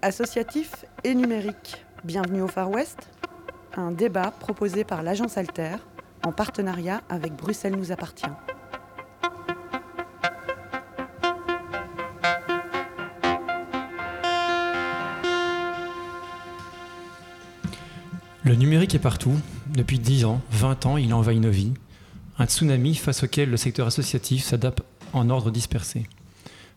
[0.00, 1.84] Associatif et numérique.
[2.04, 3.08] Bienvenue au Far West.
[3.76, 5.74] Un débat proposé par l'agence Alter
[6.24, 8.30] en partenariat avec Bruxelles nous appartient.
[18.44, 19.34] Le numérique est partout.
[19.66, 21.74] Depuis 10 ans, 20 ans, il envahit nos vies.
[22.38, 26.06] Un tsunami face auquel le secteur associatif s'adapte en ordre dispersé.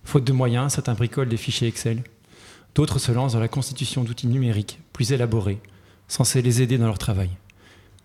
[0.04, 2.02] Faute de moyens, certains bricolent des fichiers Excel.
[2.76, 5.60] D'autres se lancent dans la constitution d'outils numériques plus élaborés,
[6.08, 7.30] censés les aider dans leur travail.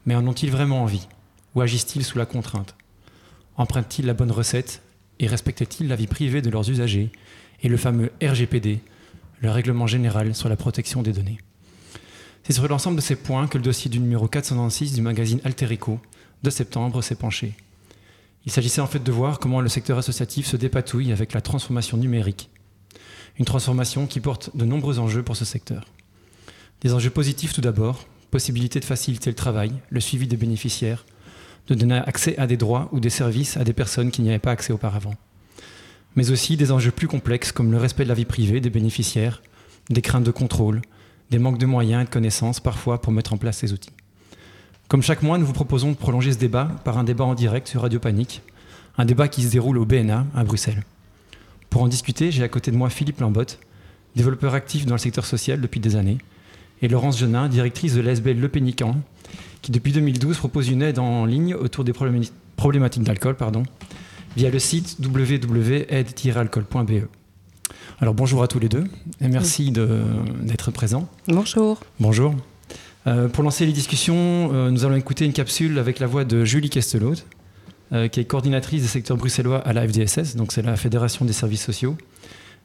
[0.06, 1.06] Mais en ont-ils vraiment envie?
[1.54, 2.74] Ou agissent-ils sous la contrainte?
[3.56, 4.82] Empruntent-ils la bonne recette
[5.18, 7.10] Et respectent-ils la vie privée de leurs usagers?
[7.62, 8.80] Et le fameux RGPD,
[9.40, 11.38] le règlement général sur la protection des données
[12.42, 16.00] C'est sur l'ensemble de ces points que le dossier du numéro 426 du magazine Alterico
[16.42, 17.54] de septembre s'est penché.
[18.44, 21.96] Il s'agissait en fait de voir comment le secteur associatif se dépatouille avec la transformation
[21.96, 22.50] numérique.
[23.38, 25.84] Une transformation qui porte de nombreux enjeux pour ce secteur.
[26.80, 31.04] Des enjeux positifs tout d'abord, possibilité de faciliter le travail, le suivi des bénéficiaires,
[31.68, 34.38] de donner accès à des droits ou des services à des personnes qui n'y avaient
[34.38, 35.14] pas accès auparavant.
[36.14, 39.42] Mais aussi des enjeux plus complexes comme le respect de la vie privée des bénéficiaires,
[39.90, 40.80] des craintes de contrôle,
[41.30, 43.92] des manques de moyens et de connaissances parfois pour mettre en place ces outils.
[44.88, 47.68] Comme chaque mois, nous vous proposons de prolonger ce débat par un débat en direct
[47.68, 48.40] sur Radio Panique,
[48.96, 50.84] un débat qui se déroule au BNA à Bruxelles.
[51.70, 53.58] Pour en discuter, j'ai à côté de moi Philippe Lambotte,
[54.14, 56.18] développeur actif dans le secteur social depuis des années,
[56.82, 58.96] et Laurence Genin, directrice de l'SBL Le Pénican,
[59.62, 63.62] qui depuis 2012 propose une aide en ligne autour des problématiques d'alcool pardon,
[64.36, 67.08] via le site www.aide-alcool.be.
[68.00, 68.84] Alors bonjour à tous les deux
[69.20, 71.08] et merci d'être présents.
[71.28, 71.80] Bonjour.
[71.98, 72.34] Bonjour.
[73.06, 76.44] Euh, pour lancer les discussions, euh, nous allons écouter une capsule avec la voix de
[76.44, 77.14] Julie Kestelot,
[77.92, 81.32] euh, qui est coordinatrice des secteurs bruxellois à la FDSS, donc c'est la Fédération des
[81.32, 81.96] services sociaux,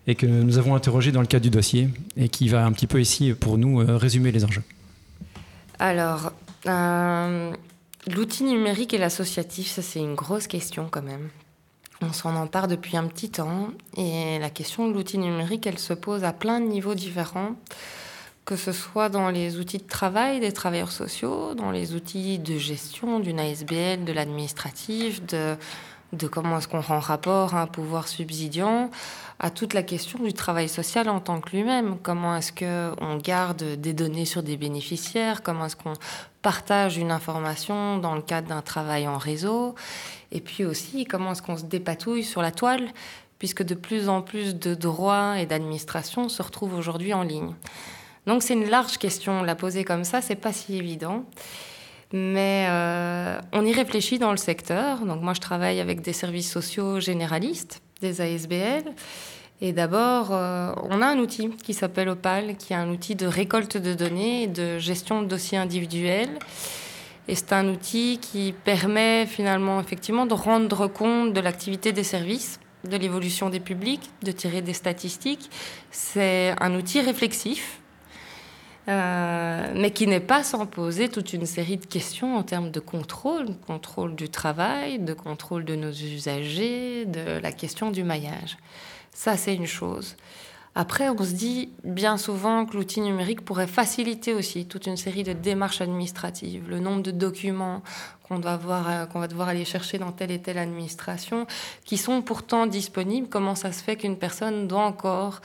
[0.08, 2.88] et que nous avons interrogé dans le cadre du dossier, et qui va un petit
[2.88, 4.64] peu ici, pour nous, résumer les enjeux.
[5.80, 6.34] Alors,
[8.08, 11.30] l'outil numérique et l'associatif, ça c'est une grosse question quand même.
[12.02, 15.94] On s'en empare depuis un petit temps, et la question de l'outil numérique, elle se
[15.94, 17.56] pose à plein de niveaux différents
[18.46, 22.58] que ce soit dans les outils de travail des travailleurs sociaux, dans les outils de
[22.58, 25.58] gestion d'une ASBL, de l'administratif, de,
[26.28, 28.90] comment est-ce qu'on rend rapport à un pouvoir subsidiant,
[29.40, 31.98] à toute la question du travail social en tant que lui-même.
[32.02, 35.44] Comment est-ce qu'on garde des données sur des bénéficiaires?
[35.44, 35.94] Comment est-ce qu'on
[36.42, 39.76] partage une information dans le cadre d'un travail en réseau?
[40.32, 42.90] Et puis aussi, comment est-ce qu'on se dépatouille sur la toile
[43.42, 47.56] puisque de plus en plus de droits et d'administration se retrouvent aujourd'hui en ligne.
[48.28, 51.26] Donc c'est une large question, la poser comme ça, c'est pas si évident.
[52.14, 55.00] Mais euh, on y réfléchit dans le secteur.
[55.06, 58.84] Donc moi je travaille avec des services sociaux généralistes, des ASBL.
[59.64, 63.28] Et d'abord, euh, on a un outil qui s'appelle Opal, qui est un outil de
[63.28, 66.40] récolte de données et de gestion de dossiers individuels.
[67.28, 72.60] Et c'est un outil qui permet finalement effectivement de rendre compte de l'activité des services,
[72.84, 75.50] de l'évolution des publics, de tirer des statistiques.
[75.92, 77.81] C'est un outil réflexif
[78.88, 82.80] euh, mais qui n'est pas sans poser toute une série de questions en termes de
[82.80, 88.58] contrôle, contrôle du travail, de contrôle de nos usagers, de la question du maillage.
[89.14, 90.16] Ça, c'est une chose.
[90.74, 95.24] Après, on se dit bien souvent que l'outil numérique pourrait faciliter aussi toute une série
[95.24, 97.84] de démarches administratives, le nombre de documents
[98.24, 101.46] qu'on doit euh, qu'on va devoir aller chercher dans telle et telle administration,
[101.84, 103.28] qui sont pourtant disponibles.
[103.28, 105.42] Comment ça se fait qu'une personne doit encore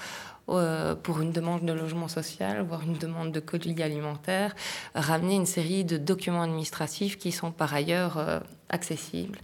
[0.47, 4.55] pour une demande de logement social, voire une demande de colis alimentaire,
[4.95, 9.39] ramener une série de documents administratifs qui sont par ailleurs euh, accessibles.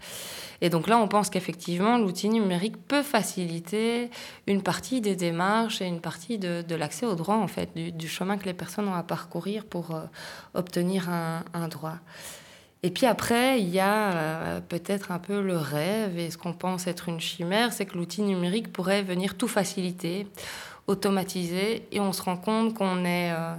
[0.60, 4.10] Et donc là, on pense qu'effectivement, l'outil numérique peut faciliter
[4.46, 8.36] une partie des démarches et une partie de, l'accès au droit, en fait, du, chemin
[8.36, 10.02] que les personnes ont à parcourir pour euh,
[10.54, 11.98] obtenir un, droit.
[12.84, 16.88] Et puis après, il y a peut-être un peu le rêve et ce qu'on pense
[16.88, 20.26] être une chimère, c'est que l'outil numérique pourrait venir tout faciliter
[20.86, 23.32] automatisé et on se rend compte qu'on est...
[23.32, 23.54] Euh,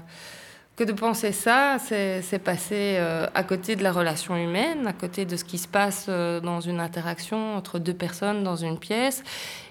[0.76, 5.24] que de penser ça, c'est passer euh, à côté de la relation humaine, à côté
[5.24, 9.24] de ce qui se passe euh, dans une interaction entre deux personnes dans une pièce,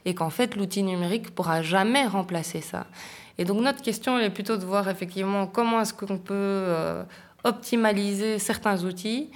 [0.05, 2.87] et qu'en fait l'outil numérique pourra jamais remplacer ça.
[3.37, 6.73] Et donc notre question est plutôt de voir effectivement comment est-ce qu'on peut
[7.43, 9.29] optimaliser certains outils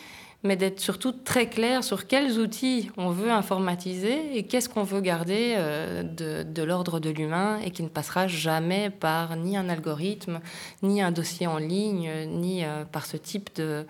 [0.46, 5.00] mais d'être surtout très clair sur quels outils on veut informatiser et qu'est-ce qu'on veut
[5.00, 10.40] garder euh, de, l'ordre de l'humain et qui ne passera jamais par ni un algorithme,
[10.82, 13.84] ni un dossier en ligne, ni euh, par ce type de,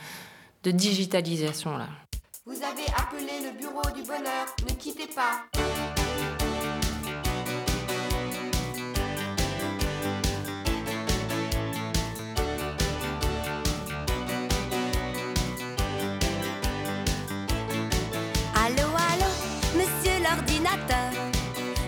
[0.65, 1.89] de digitalisation-là.
[2.47, 6.36] Vous avez appelé le bureau du bonheur, ne quittez pas.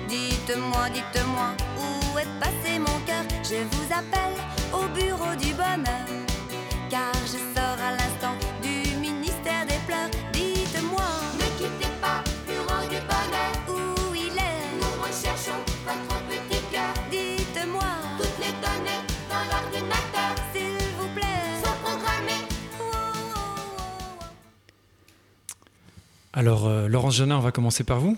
[0.09, 1.49] Dites-moi, dites-moi,
[1.79, 3.25] où est passé mon cœur?
[3.43, 4.37] Je vous appelle
[4.73, 6.07] au bureau du bonheur,
[6.89, 10.09] car je sors à l'instant du ministère des pleurs.
[10.33, 11.03] Dites-moi,
[11.35, 13.53] Ne quittez pas bureau du bonheur.
[13.69, 14.65] où il est?
[14.81, 16.95] Nous recherchons votre petit cœur.
[17.11, 21.63] Dites-moi, Toutes les données dans l'ordinateur s'il vous plaît.
[21.63, 22.47] sont programmées.
[26.33, 28.17] Alors, euh, Laurence Jeannin, on va commencer par vous.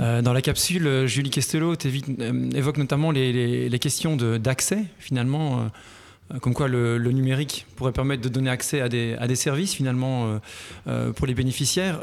[0.00, 5.70] Euh, dans la capsule, euh, Julie Castello euh, évoque notamment les, questions d'accès, finalement,
[6.40, 10.40] comme quoi le, numérique pourrait permettre de donner accès à des, à des services, finalement,
[11.14, 12.00] pour les bénéficiaires.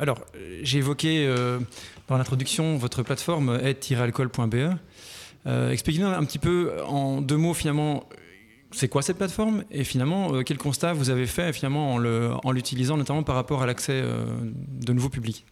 [0.00, 0.20] Alors,
[0.62, 1.26] j'ai évoqué
[2.08, 4.76] dans l'introduction votre plateforme aide-alcool.be.
[5.72, 8.06] Expliquez-nous un petit peu, en deux mots, finalement,
[8.70, 13.22] c'est quoi cette plateforme et finalement, quel constat vous avez fait finalement en l'utilisant, notamment
[13.22, 15.46] par rapport à l'accès de nouveaux publics?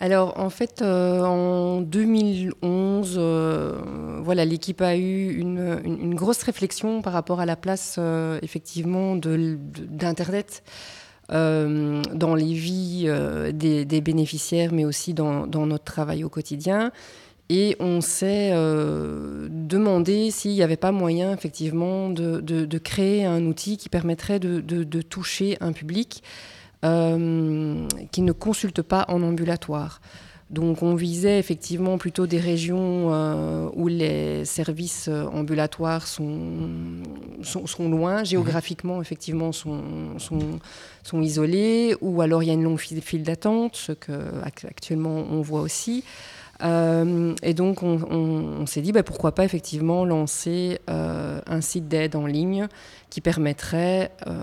[0.00, 3.78] Alors en fait, euh, en 2011, euh,
[4.22, 10.62] voilà, l'équipe a eu une, grosse réflexion par rapport à la place euh, effectivement d'Internet
[11.30, 13.10] dans les vies
[13.54, 16.92] des, bénéficiaires, mais aussi dans, notre travail au quotidien.
[17.48, 23.88] Et on s'est demandé s'il n'y avait pas moyen effectivement de, créer un outil qui
[23.88, 26.22] permettrait de toucher un public
[26.84, 30.00] euh, qui ne consulte pas en ambulatoire.
[30.50, 37.00] Donc on visait effectivement plutôt des régions euh, où les services euh, ambulatoires sont,
[37.42, 40.60] sont, sont loin, géographiquement effectivement sont, sont,
[41.02, 45.40] sont isolés, ou alors il y a une longue file, file d'attente, ce qu'actuellement on
[45.40, 46.04] voit aussi.
[46.62, 52.16] Euh, et donc on, s'est dit bah, pourquoi pas effectivement lancer euh, un site d'aide
[52.16, 52.68] en ligne
[53.10, 54.34] qui permettrait euh,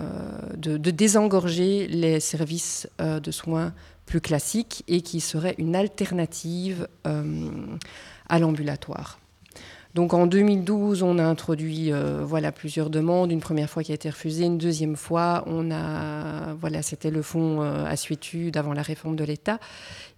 [0.57, 3.73] de, de désengorger les services de soins
[4.05, 6.87] plus classiques et qui serait une alternative
[8.27, 9.20] à l'ambulatoire.
[9.93, 13.31] Donc en 2012, on a introduit euh, voilà plusieurs demandes.
[13.31, 17.21] Une première fois qui a été refusée, une deuxième fois, on a voilà c'était le
[17.21, 19.59] fonds euh, Assuétude avant la réforme de l'État,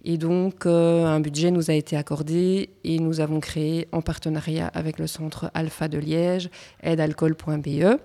[0.04, 4.68] et donc euh, un budget nous a été accordé et nous avons créé en partenariat
[4.68, 6.50] avec le centre Alpha de Liège
[6.82, 7.98] aidealcool.be.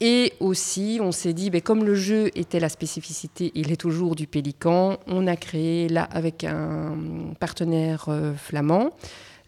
[0.00, 4.16] Et aussi, on s'est dit, ben, comme le jeu était la spécificité, il est toujours
[4.16, 6.96] du Pélican, on a créé là avec un
[7.38, 8.90] partenaire euh, flamand,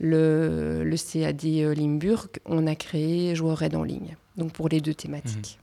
[0.01, 4.95] le, CAD euh, Limburg, on a créé Joueur Aide en ligne, donc pour les deux
[4.95, 5.59] thématiques.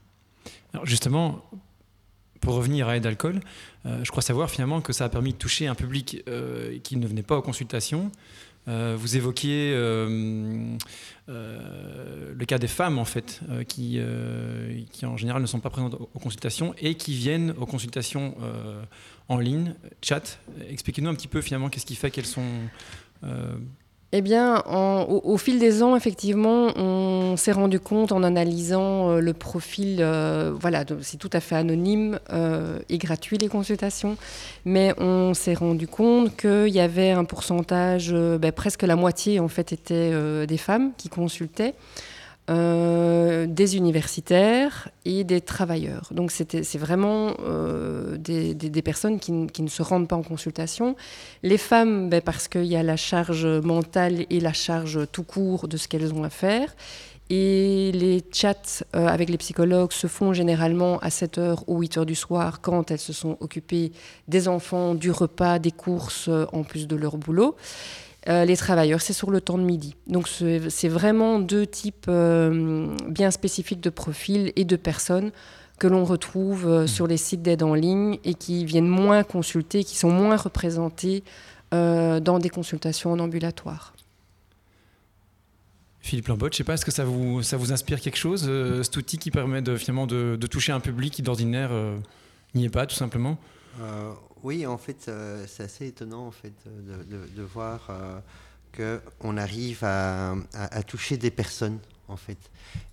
[0.72, 1.44] Alors justement,
[2.40, 3.40] pour revenir à Aide Alcool,
[3.86, 6.96] euh, je crois savoir finalement que ça a permis de toucher un public euh, qui
[6.96, 8.10] ne venait pas aux consultations.
[8.66, 10.78] Vous évoquiez le
[12.46, 14.00] cas des femmes en fait, qui,
[15.02, 18.34] en général ne sont pas présentes aux consultations et qui viennent aux consultations
[19.28, 20.38] en ligne, chat.
[20.66, 22.48] Expliquez-nous un petit peu finalement qu'est-ce qui fait qu'elles sont
[24.16, 29.20] Eh bien, en- au, fil des ans, effectivement, on s'est rendu compte en analysant euh,
[29.20, 34.16] le profil, euh, voilà, c'est tout à fait anonyme euh, et gratuit les consultations,
[34.64, 39.48] mais on s'est rendu compte qu'il y avait un pourcentage, ben, presque la moitié en
[39.48, 41.74] fait, étaient des femmes qui consultaient.
[42.50, 46.08] Euh, des universitaires et des travailleurs.
[46.10, 50.94] Donc c'est vraiment euh, des, personnes qui, qui ne se rendent pas en consultation
[51.42, 55.68] les femmes, ben, parce qu'il y a la charge mentale et la charge tout court
[55.68, 56.76] de ce qu'elles ont à faire.
[57.30, 62.14] Et les chats euh, avec les psychologues se font généralement à 7h ou 8h du
[62.14, 63.92] soir quand elles se sont occupées
[64.28, 67.56] des enfants, du repas, des courses en plus de leur boulot.
[68.28, 69.96] Euh, les travailleurs, c'est sur le temps de midi.
[70.06, 75.30] Donc c'est vraiment deux types euh, bien spécifiques de profils et de personnes
[75.78, 79.84] que l'on retrouve euh, sur les sites d'aide en ligne et qui viennent moins consulter,
[79.84, 81.24] qui sont moins représentés
[81.74, 83.94] euh, dans des consultations en ambulatoire.
[86.00, 88.82] Philippe Lambotte, je sais pas, est-ce que ça vous, ça vous inspire quelque chose, euh,
[88.82, 91.96] cet outil qui permet de, finalement de, de toucher un public qui d'ordinaire euh,
[92.54, 93.38] n'y est pas, tout simplement?
[93.80, 94.12] Euh,
[94.44, 98.20] oui, en fait, euh, c'est assez étonnant en fait de, de- de voir euh,
[98.72, 100.34] que on arrive à,
[100.86, 102.38] toucher des personnes en fait.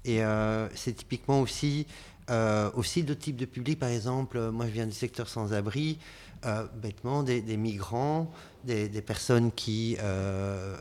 [0.06, 1.86] Et euh, c'est typiquement aussi
[2.30, 3.80] euh, aussi d'autres types de publics.
[3.80, 6.00] Par exemple, euh, moi je viens du secteur sans-abri,
[6.46, 8.32] euh, bêtement des, migrants,
[8.64, 10.78] des, personnes qui euh,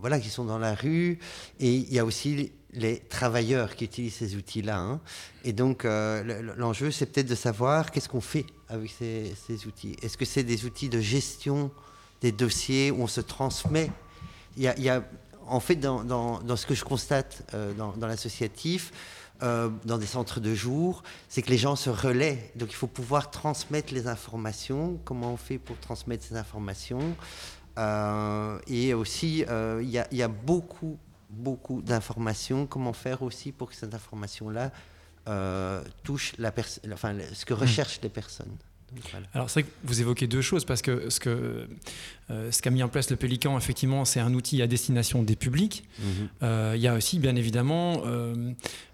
[0.00, 1.20] voilà qui sont dans la rue.
[1.60, 4.78] Et il y a aussi les travailleurs qui utilisent ces outils-là.
[4.78, 5.00] hein.
[5.44, 9.32] Et donc, euh, le- l'enjeu, c'est peut-être de savoir qu'est-ce qu'on fait avec ces,
[9.66, 9.96] outils.
[10.02, 11.70] Est-ce que c'est des outils de gestion
[12.20, 13.90] des dossiers où on se transmet?
[14.56, 15.02] Il y a,
[15.46, 18.92] En fait, dans, ce que je constate euh, dans, l'associatif,
[19.42, 22.50] euh, dans des centres de jour, c'est que les gens se relaient.
[22.56, 24.98] Donc il faut pouvoir transmettre les informations.
[25.04, 27.14] Comment on fait pour transmettre ces informations?
[28.68, 29.44] Et aussi,
[29.82, 30.98] il y a beaucoup,
[31.34, 32.66] beaucoup d'informations.
[32.66, 34.72] Comment faire aussi pour que cette information-là
[35.28, 36.52] euh, touche la
[36.92, 38.56] enfin, ce que recherchent les personnes.
[38.92, 39.26] Donc, voilà.
[39.34, 41.66] Alors c'est vrai que vous évoquez deux choses parce que ce que
[42.30, 45.36] euh, ce qu'a mis en place le Pélican, effectivement, c'est un outil à destination des
[45.36, 45.84] publics.
[46.42, 48.52] Euh, Il y a aussi, bien évidemment, euh,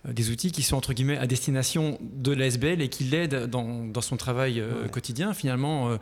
[0.08, 4.00] des outils qui sont entre guillemets à destination de l'ASBL et qui l'aident dans, dans
[4.00, 4.88] son travail Ouais.
[4.90, 5.32] quotidien.
[5.34, 5.96] Finalement,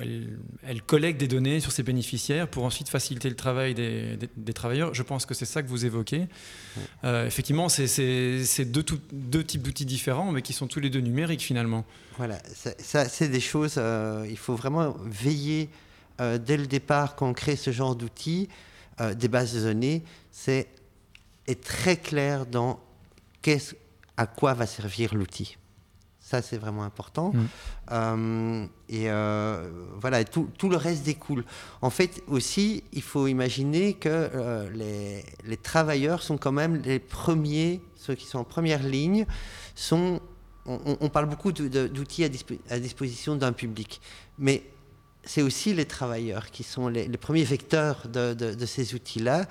[0.00, 4.28] elle, elle collecte des données sur ses bénéficiaires pour ensuite faciliter le travail des, des-
[4.36, 4.94] des travailleurs.
[4.94, 6.26] Je pense que c'est ça que vous évoquez.
[7.04, 11.84] Effectivement, c'est- deux types d'outils différents, mais qui sont tous les deux numériques finalement.
[12.18, 15.70] Voilà, ça, ça, c'est des choses, euh, il faut vraiment veiller
[16.20, 18.48] euh, dès le départ quand on crée ce genre d'outils,
[19.00, 20.66] euh, des bases de données, c'est
[21.46, 22.80] être très clair dans
[23.40, 23.76] qu'est-ce,
[24.16, 25.58] à quoi va servir l'outil.
[26.18, 27.32] Ça, c'est vraiment important.
[27.88, 28.66] Mm.
[28.90, 29.08] Et
[29.98, 31.42] voilà, tout, tout le reste découle.
[31.80, 37.80] En fait, aussi, il faut imaginer que les, les travailleurs sont quand même les premiers,
[37.96, 39.24] ceux qui sont en première ligne,
[39.74, 40.20] sont
[40.68, 44.00] on, parle beaucoup d'outils à, dispo- à disposition d'un public,
[44.38, 44.62] mais
[45.24, 49.46] c'est aussi les travailleurs qui sont les, premiers vecteurs de, ces outils-là,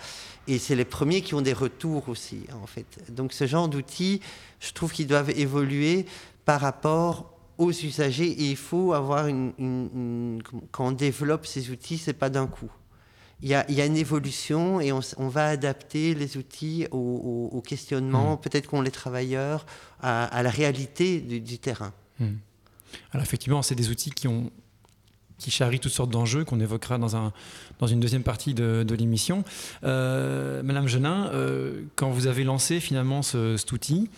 [0.47, 2.85] et c'est les premiers qui ont des retours aussi, en fait.
[3.09, 4.21] Donc ce genre d'outils,
[4.59, 6.05] je trouve qu'ils doivent évoluer
[6.45, 11.69] par rapport aux usagers, et il faut avoir une, une- une- quand on développe ces
[11.69, 12.71] outils, c'est pas d'un coup.
[13.43, 16.97] Il y, a, il y a une évolution et on, va adapter les outils au,
[16.97, 19.65] au- au questionnement, peut-être qu'ont les travailleurs,
[20.01, 21.93] à, à la réalité du, du terrain.
[23.11, 24.49] Alors effectivement, c'est des outils qui ont
[25.37, 27.31] qui charrient toutes sortes d'enjeux qu'on évoquera dans, un,
[27.77, 29.43] dans une deuxième partie de, de l'émission.
[29.83, 34.09] Euh, Madame Genin, euh, quand vous avez lancé finalement ce, cet outil,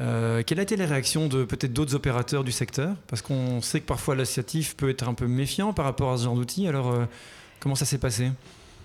[0.00, 2.96] euh, quelles étaient les réactions de peut-être d'autres opérateurs du secteur?
[3.06, 6.24] Parce qu'on sait que parfois l'associatif peut être un peu méfiant par rapport à ce
[6.24, 6.66] genre d'outil.
[6.66, 6.92] Alors
[7.60, 8.32] comment ça s'est passé?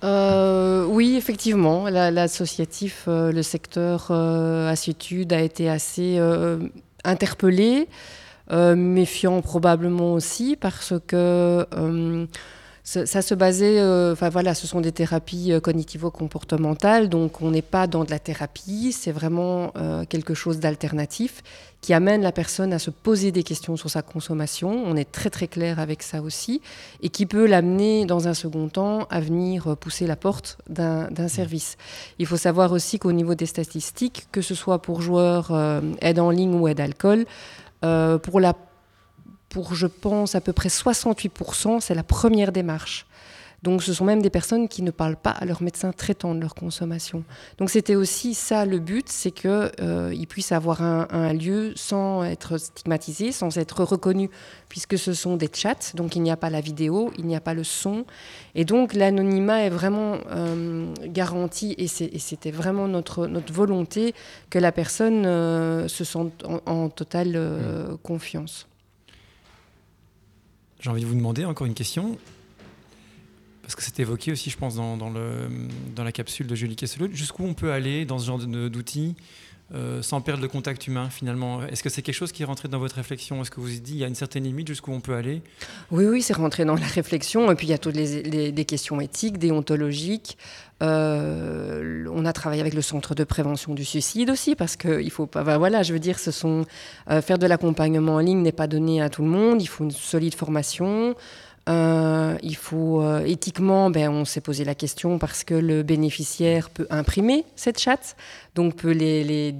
[0.03, 6.58] Euh, oui, effectivement, la- l'associatif, euh, le secteur euh, Assitude a été assez euh,
[7.03, 7.88] interpellé,
[8.51, 11.65] euh, méfiant probablement aussi, parce que
[12.83, 17.61] ça, se basait, euh, enfin voilà, ce sont des thérapies euh, cognitivo-comportementales, donc on n'est
[17.61, 21.43] pas dans de la thérapie, c'est vraiment euh, quelque chose d'alternatif
[21.81, 24.69] qui amène la personne à se poser des questions sur sa consommation.
[24.85, 26.61] On est très très clair avec ça aussi
[27.01, 31.27] et qui peut l'amener dans un second temps à venir pousser la porte d'un d'un
[31.27, 31.77] service.
[32.19, 36.19] Il faut savoir aussi qu'au niveau des statistiques, que ce soit pour joueurs euh, aide
[36.19, 37.25] en ligne ou aide alcool,
[37.81, 38.53] pour, la,
[39.51, 43.05] pour je pense à peu près 68%, c'est la première démarche.
[43.63, 46.41] Donc ce sont même des personnes qui ne parlent pas à leur médecin traitant de
[46.41, 47.24] leur consommation.
[47.60, 51.74] Donc c'était aussi ça le but, c'est qu'ils euh, ils puissent avoir un, un lieu
[51.75, 54.29] sans être stigmatisés, sans être reconnus,
[54.67, 57.41] puisque ce sont des chats, donc il n'y a pas la vidéo, il n'y a
[57.41, 58.05] pas le son.
[58.55, 64.15] Et donc l'anonymat est vraiment euh, garanti, et c'était vraiment notre, notre volonté
[64.50, 68.67] que la personne euh, se sente en, en totale euh, confiance.
[70.81, 72.17] J'ai envie de vous demander encore une question.
[73.61, 77.07] Parce que c'est évoqué aussi, je pense, dans, dans la capsule de Julie Kesselot.
[77.13, 79.15] Jusqu'où on peut aller dans ce genre d'outils
[79.73, 82.67] euh, sans perdre le contact humain, finalement Est-ce que c'est quelque chose qui est rentré
[82.67, 83.41] dans votre réflexion?
[83.41, 85.41] Est-ce que vous vous dites, il y a une certaine limite jusqu'où on peut aller?
[85.91, 87.49] Oui, oui, c'est rentré dans la réflexion.
[87.51, 90.37] Et puis il y a toutes les, questions éthiques, déontologiques.
[90.83, 95.11] Euh, on a travaillé avec le centre de prévention du suicide aussi, parce que il
[95.11, 95.57] faut pas.
[95.57, 96.65] voilà, je veux dire, ce sont
[97.09, 99.61] euh, faire de l'accompagnement en ligne n'est pas donné à tout le monde.
[99.61, 101.15] Il faut une solide formation.
[101.69, 106.71] Euh, il faut euh, éthiquement, ben, on s'est posé la question parce que le bénéficiaire
[106.71, 108.15] peut imprimer cette chatte,
[108.55, 109.51] donc peut les,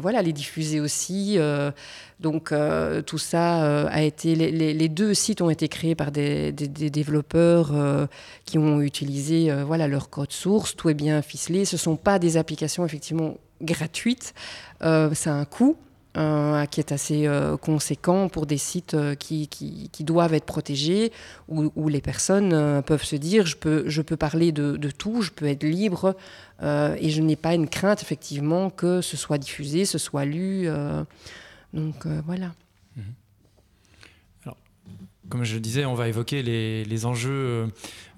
[0.00, 1.34] voilà, les diffuser aussi.
[1.38, 1.72] euh,
[2.20, 2.52] donc
[3.06, 7.72] tout ça a été, les, deux sites ont été créés par des, des- développeurs
[8.44, 11.64] qui ont utilisé voilà leur code source, tout est bien ficelé.
[11.64, 14.34] Ce sont pas des applications effectivement gratuites,
[14.82, 15.76] ça a un coût.
[16.16, 21.12] Euh, qui est assez euh, conséquent pour des sites euh, qui, qui- doivent être protégés,
[21.48, 25.22] où, où les personnes peuvent se dire je peux, je peux parler de, de tout,
[25.22, 26.16] je peux être libre,
[26.62, 30.68] et je n'ai pas une crainte effectivement que ce soit diffusé, ce soit lu.
[31.74, 32.52] donc voilà.
[35.30, 37.66] Comme je le disais, on va évoquer les, les enjeux euh,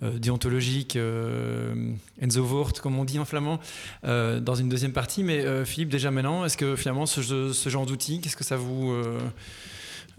[0.03, 1.93] euh, déontologiques, euh,
[2.25, 3.61] Enzovort, comme on dit en flamand,
[4.05, 5.23] euh, dans une deuxième partie.
[5.23, 8.93] Mais Philippe, déjà maintenant, est-ce que finalement ce, genre d'outil, qu'est-ce que ça vous...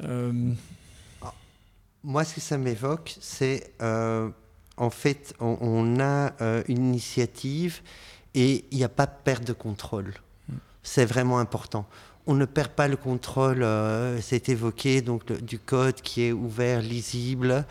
[0.03, 0.31] euh,
[2.03, 3.71] Moi, ce que ça m'évoque, c'est
[4.75, 6.33] en fait, on, on a
[6.67, 7.81] une initiative
[8.35, 10.13] et il n'y a pas de perte de contrôle.
[10.83, 11.87] c'est vraiment important.
[12.25, 16.31] On ne perd pas le contrôle, euh, c'est évoqué, donc le- du code qui est
[16.31, 17.65] ouvert, lisible.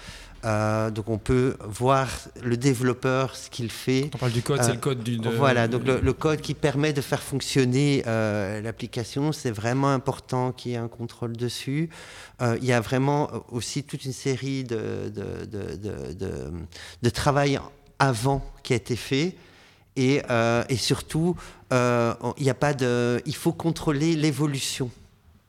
[0.44, 2.09] Euh, donc on peut voir
[2.42, 4.11] le développeur, ce qu'il fait.
[4.12, 5.16] On parle du code, Euh, c'est le code du.
[5.16, 9.90] de- Voilà, donc le, le code qui permet de faire fonctionner euh, l'application, c'est vraiment
[9.92, 11.88] important qu'il y ait un contrôle dessus.
[12.42, 16.52] Euh, il y a vraiment aussi toute une série de- de-
[17.02, 17.59] de travail
[18.00, 19.37] avant qui a été fait.
[19.97, 21.37] Et, euh, et surtout,
[21.73, 22.15] euh,
[22.59, 24.91] pas de, il faut contrôler l'évolution.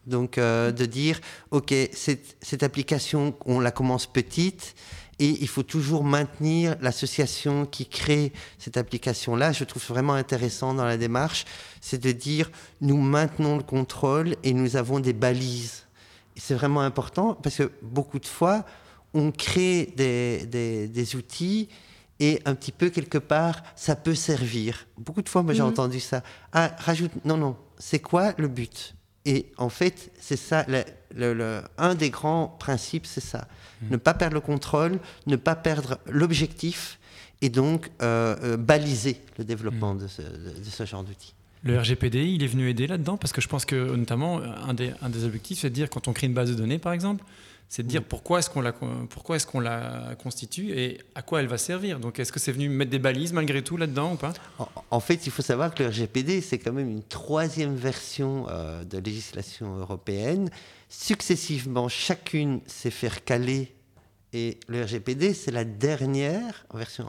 [0.06, 1.20] Donc, euh, de dire,
[1.52, 4.76] OK, cette, application, on la commence petite
[5.20, 9.54] et il faut toujours maintenir l'association qui crée cette application-là.
[9.54, 11.46] Je trouve vraiment intéressant dans la démarche,
[11.80, 15.84] c'est de dire, nous maintenons le contrôle et nous avons des balises.
[16.36, 18.66] C'est vraiment important parce que beaucoup de fois,
[19.14, 21.70] on crée des- des outils
[22.20, 24.86] et un petit peu quelque part, ça peut servir.
[24.98, 25.70] Beaucoup de fois, moi j'ai Mhm.
[25.70, 26.24] entendu ça.
[26.52, 27.12] Ah, rajoute.
[27.26, 27.56] Non, non.
[27.80, 28.96] C'est quoi le but?
[29.26, 30.66] Et en fait, c'est ça.
[30.68, 30.84] le-
[31.16, 33.48] le- le- un des grands principes, c'est ça.
[33.90, 37.00] Ne pas perdre le contrôle, ne pas perdre l'objectif,
[37.42, 41.34] et donc euh, euh, baliser le développement de, ce, de- de ce genre d'outils.
[41.64, 43.16] Le RGPD, il est venu aider là-dedans?
[43.18, 46.08] Parce que je pense que notamment un des, un des objectifs, c'est de dire quand
[46.10, 47.24] on crée une base de données, par exemple,
[47.70, 51.40] c'est de dire pourquoi est-ce qu'on la pourquoi est-ce qu'on la constitue et à quoi
[51.40, 52.00] elle va servir.
[52.00, 54.34] Donc est-ce que c'est venu mettre des balises malgré tout là-dedans ou pas?
[54.60, 58.46] En, en fait, il faut savoir que le RGPD, c'est quand même une troisième version
[58.50, 60.50] euh, de législation européenne.
[60.90, 63.74] Successivement, chacune s'est fait caler.
[64.34, 67.08] Et le RGPD, c'est la dernière version.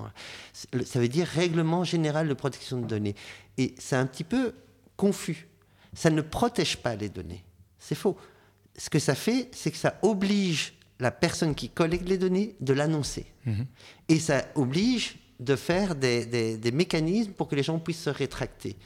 [0.52, 3.14] Ça veut dire Règlement général de protection de données.
[3.56, 4.54] Et c'est un petit peu
[4.96, 5.48] confus.
[5.94, 7.44] Ça ne protège pas les données.
[7.78, 8.16] C'est faux.
[8.76, 12.72] Ce que ça fait, c'est que ça oblige la personne qui collecte les données de
[12.72, 13.26] l'annoncer.
[14.08, 18.10] Et ça oblige de faire des, des- des mécanismes pour que les gens puissent se
[18.10, 18.76] rétracter.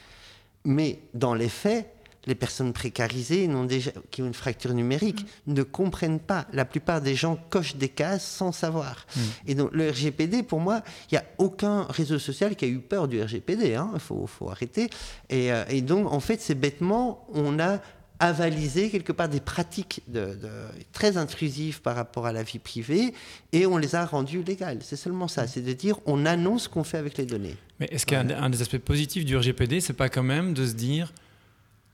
[0.65, 1.91] Mais dans les faits,
[2.27, 6.47] les personnes précarisées déjà, qui ont une fracture numérique ne comprennent pas.
[6.53, 9.07] La plupart des gens cochent des cases sans savoir.
[9.47, 12.81] Et donc le RGPD, pour moi, il n'y a aucun réseau social qui a eu
[12.81, 13.75] peur du RGPD.
[13.77, 13.91] hein.
[13.95, 14.91] Il faut, faut arrêter.
[15.31, 17.81] Et, euh, et donc, en fait, c'est bêtement, on a
[18.21, 20.49] avalisé quelque part des pratiques de- de-
[20.93, 23.15] très intrusives par rapport à la vie privée
[23.53, 24.79] et on les a rendues légales.
[24.83, 25.47] C'est seulement ça.
[25.47, 27.57] C'est de dire on annonce ce qu'on fait avec les données.
[27.81, 30.73] Mais est-ce qu'un un des aspects positifs du RGPD, c'est pas quand même de se
[30.73, 31.13] dire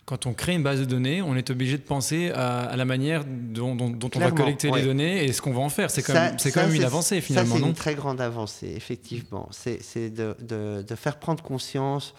[0.06, 2.84] quand on crée une base de données, on est obligé de penser à, à la
[2.84, 4.80] manière dont, dont- dont on va collecter ouais.
[4.80, 5.90] les données et ce qu'on va en faire.
[5.90, 7.68] C'est quand Ça- même, c'est ça, quand même une c'est- avancée ça, finalement, c'est non?
[7.68, 9.48] une très grande avancée, effectivement.
[9.50, 12.14] C'est c'est de, de- de faire prendre conscience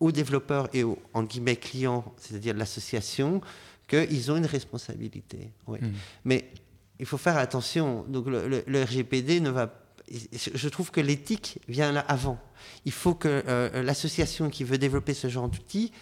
[0.00, 3.40] aux développeurs et aux en guillemets, clients, c'est-à-dire l'association,
[3.88, 5.50] qu'ils ont une responsabilité.
[5.66, 5.78] oui.
[5.80, 5.92] Mhm.
[6.24, 6.50] Mais
[6.98, 8.04] il faut faire attention.
[8.08, 9.72] Donc le, le- le RGPD ne va.
[10.10, 12.38] je- Je trouve que l'éthique vient là avant.
[12.84, 15.92] Il faut que euh, l'association qui veut développer ce genre d'outils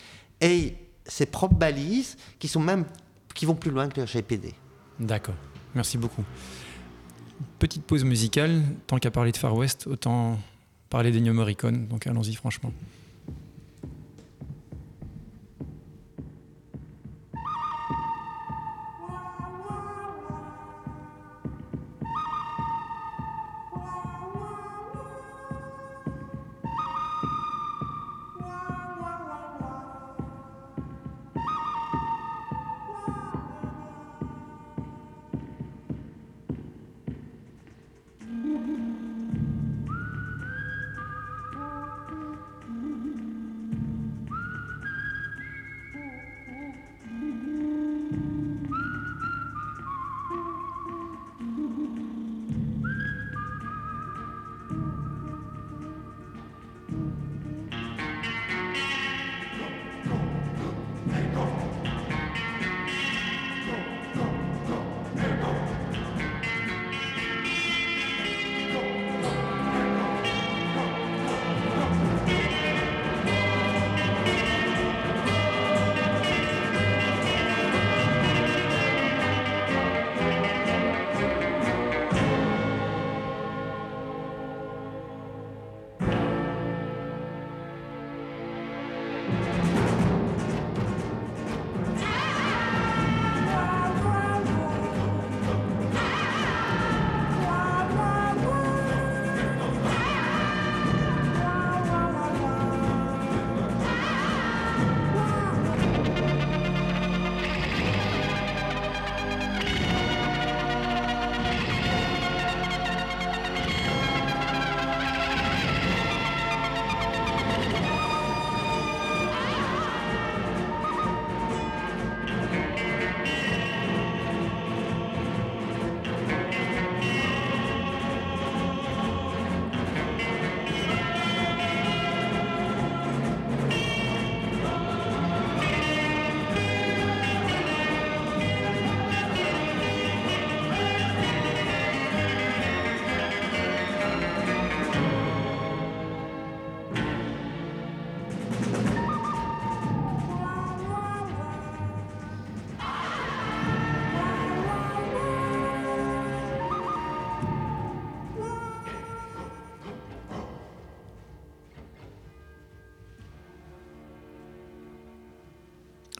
[0.40, 0.74] ait
[1.06, 2.84] ses propres balises qui sont même
[3.34, 4.54] qui vont plus loin que le RGPD.
[5.00, 5.34] D'accord,
[5.74, 6.24] merci beaucoup.
[7.58, 10.38] Petite pause musicale, tant qu'à parler de Far West, autant
[10.88, 12.72] parler d'Ennio Morricone, donc allons-y franchement.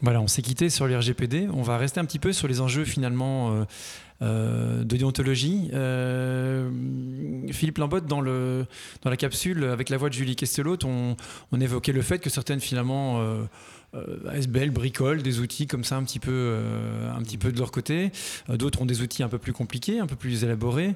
[0.05, 1.49] Voilà, on s'est quitté sur le RGPD.
[1.51, 3.65] On va rester un petit peu sur les enjeux finalement euh,
[4.21, 5.71] euh, de déontologie.
[5.73, 6.71] Euh,
[7.51, 11.17] Philippe Lambotte, dans, la capsule, avec la voix de Julie Kestelot, on,
[11.59, 13.45] évoquait le fait que certaines finalement euh,
[13.95, 17.59] euh, ASBL bricolent des outils comme ça un petit peu, euh, un petit peu de
[17.59, 18.13] leur côté.
[18.51, 20.95] Euh, D'autres ont des outils un peu plus compliqués, un peu plus élaborés.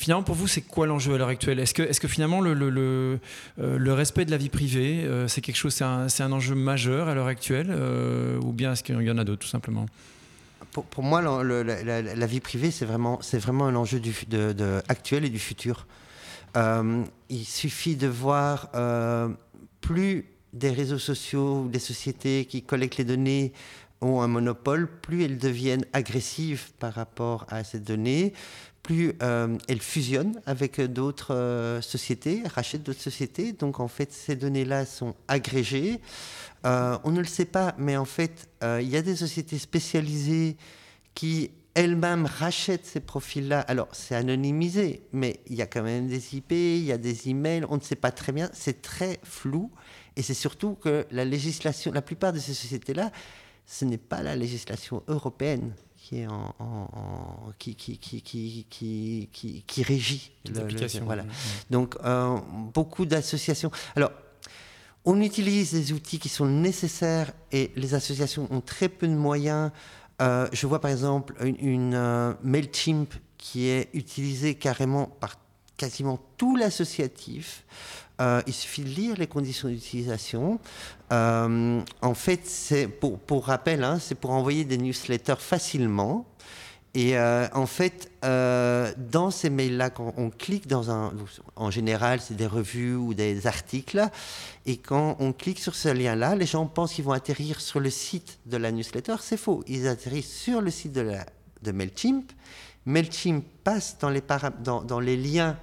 [0.00, 1.58] Finalement, pour vous, c'est quoi l'enjeu à l'heure actuelle?
[1.58, 3.20] Est-ce que, est que finalement le, le, le,
[3.58, 6.54] euh, le respect de la vie privée, euh, c'est quelque chose, c'est un, un enjeu
[6.54, 9.84] majeur à l'heure actuelle, euh, ou bien est-ce qu'il y en a d'autres tout simplement?
[10.72, 15.38] Pour, moi, la, vie privée, c'est vraiment, vraiment un enjeu du, de, actuel et du
[15.38, 15.86] futur.
[16.56, 18.70] Il suffit de voir
[19.82, 23.52] plus des réseaux sociaux, des sociétés qui collectent les données
[24.00, 28.32] ont un monopole, plus elles deviennent agressives par rapport à ces données,
[28.82, 33.52] plus euh, elles fusionnent avec d'autres euh, sociétés, rachètent d'autres sociétés.
[33.52, 36.00] Donc en fait, ces données-là sont agrégées.
[36.66, 39.58] Euh, on ne le sait pas, mais en fait, euh, il y a des sociétés
[39.58, 40.56] spécialisées
[41.14, 43.60] qui elles-mêmes rachètent ces profils-là.
[43.60, 47.28] Alors, c'est anonymisé, mais il y a quand même des IP, il y a des
[47.28, 49.70] emails, on ne sait pas très bien, c'est très flou.
[50.16, 53.12] Et c'est surtout que la législation, la plupart de ces sociétés-là,
[53.66, 55.72] ce n'est pas la législation européenne
[56.10, 61.04] qui est en, en- en- qui, qui, qui, qui, qui, qui, qui régit applications.
[61.04, 61.24] voilà.
[61.70, 62.36] Donc, euh,
[62.74, 63.70] beaucoup d'associations.
[63.94, 64.10] Alors,
[65.04, 69.70] on utilise des outils qui sont nécessaires et les associations ont très peu de moyens.
[70.20, 75.36] Euh, je vois par exemple une, une, euh, MailChimp qui est utilisée carrément par
[75.76, 77.64] quasiment tout l'associatif.
[78.20, 80.60] Euh, il suffit de lire les conditions d'utilisation.
[81.12, 82.42] Euh, en fait,
[83.26, 86.26] pour, rappel, hein, c'est pour envoyer des newsletters facilement.
[86.92, 91.12] Et euh, en fait, dans ces mails-là, quand on clique dans un,
[91.54, 94.08] en général, c'est des revues ou des articles,
[94.66, 97.90] et quand on clique sur ce lien-là, les gens pensent qu'ils vont atterrir sur le
[97.90, 99.14] site de la newsletter.
[99.20, 99.62] C'est faux.
[99.68, 102.32] Ils atterrissent sur le site de, Mailchimp.
[102.86, 105.56] Mailchimp passe dans les, para- dans les liens.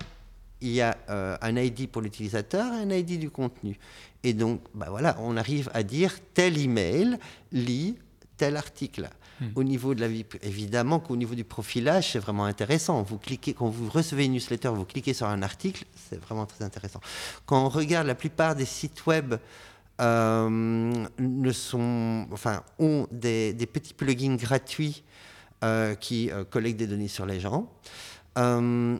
[0.62, 3.78] Il y a euh, un ID pour l'utilisateur et un ID du contenu.
[4.24, 7.18] Et donc, bah voilà, on arrive à dire tel email
[7.52, 7.98] lit
[8.38, 9.10] tel article.
[9.54, 13.04] Au niveau de la vie, évidemment qu'au niveau du profilage, c'est vraiment intéressant.
[13.04, 16.66] Vous cliquez, quand vous recevez une newsletter, vous cliquez sur un article, c'est vraiment très
[16.66, 17.00] intéressant.
[17.46, 19.36] Quand on regarde la plupart des sites web,
[20.02, 25.04] euh, ne sont, enfin, ont des, des petits plugins gratuits
[25.64, 27.70] euh, qui collectent des données sur les gens.
[28.38, 28.98] Euh,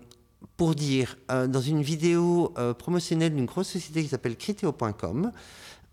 [0.56, 5.32] pour dire, euh, dans une vidéo euh, promotionnelle d'une grosse société qui s'appelle Criteo.com,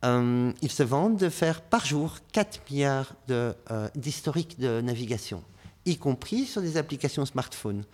[0.05, 5.43] euh, ils se vendent de faire par jour 4 milliards de, euh, d'historique de navigation,
[5.87, 7.85] y compris sur des applications smartphone.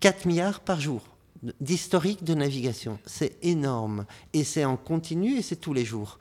[0.00, 1.02] 4 milliards par jour
[1.60, 2.98] d'historique de navigation.
[3.06, 4.04] C'est énorme.
[4.34, 6.18] Et c'est en continu et c'est tous les jours.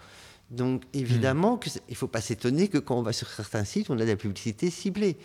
[0.49, 3.65] Donc évidemment, que c'est- il ne faut pas s'étonner que quand on va sur certains
[3.65, 5.17] sites, on a de la publicité ciblée.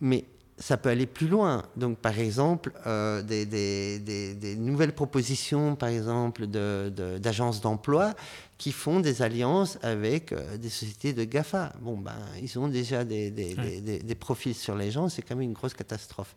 [0.00, 0.24] Mais
[0.60, 1.62] ça peut aller plus loin.
[1.76, 7.60] Donc, par exemple, euh, des, des- des- des nouvelles propositions, par exemple, de- de- d'agences
[7.60, 8.14] d'emploi
[8.58, 11.72] qui font des alliances avec euh, des sociétés de GAFA.
[11.80, 14.14] Bon, ben, ils ont déjà des, Ouais.
[14.16, 16.34] profils sur les gens, c'est quand même une grosse catastrophe.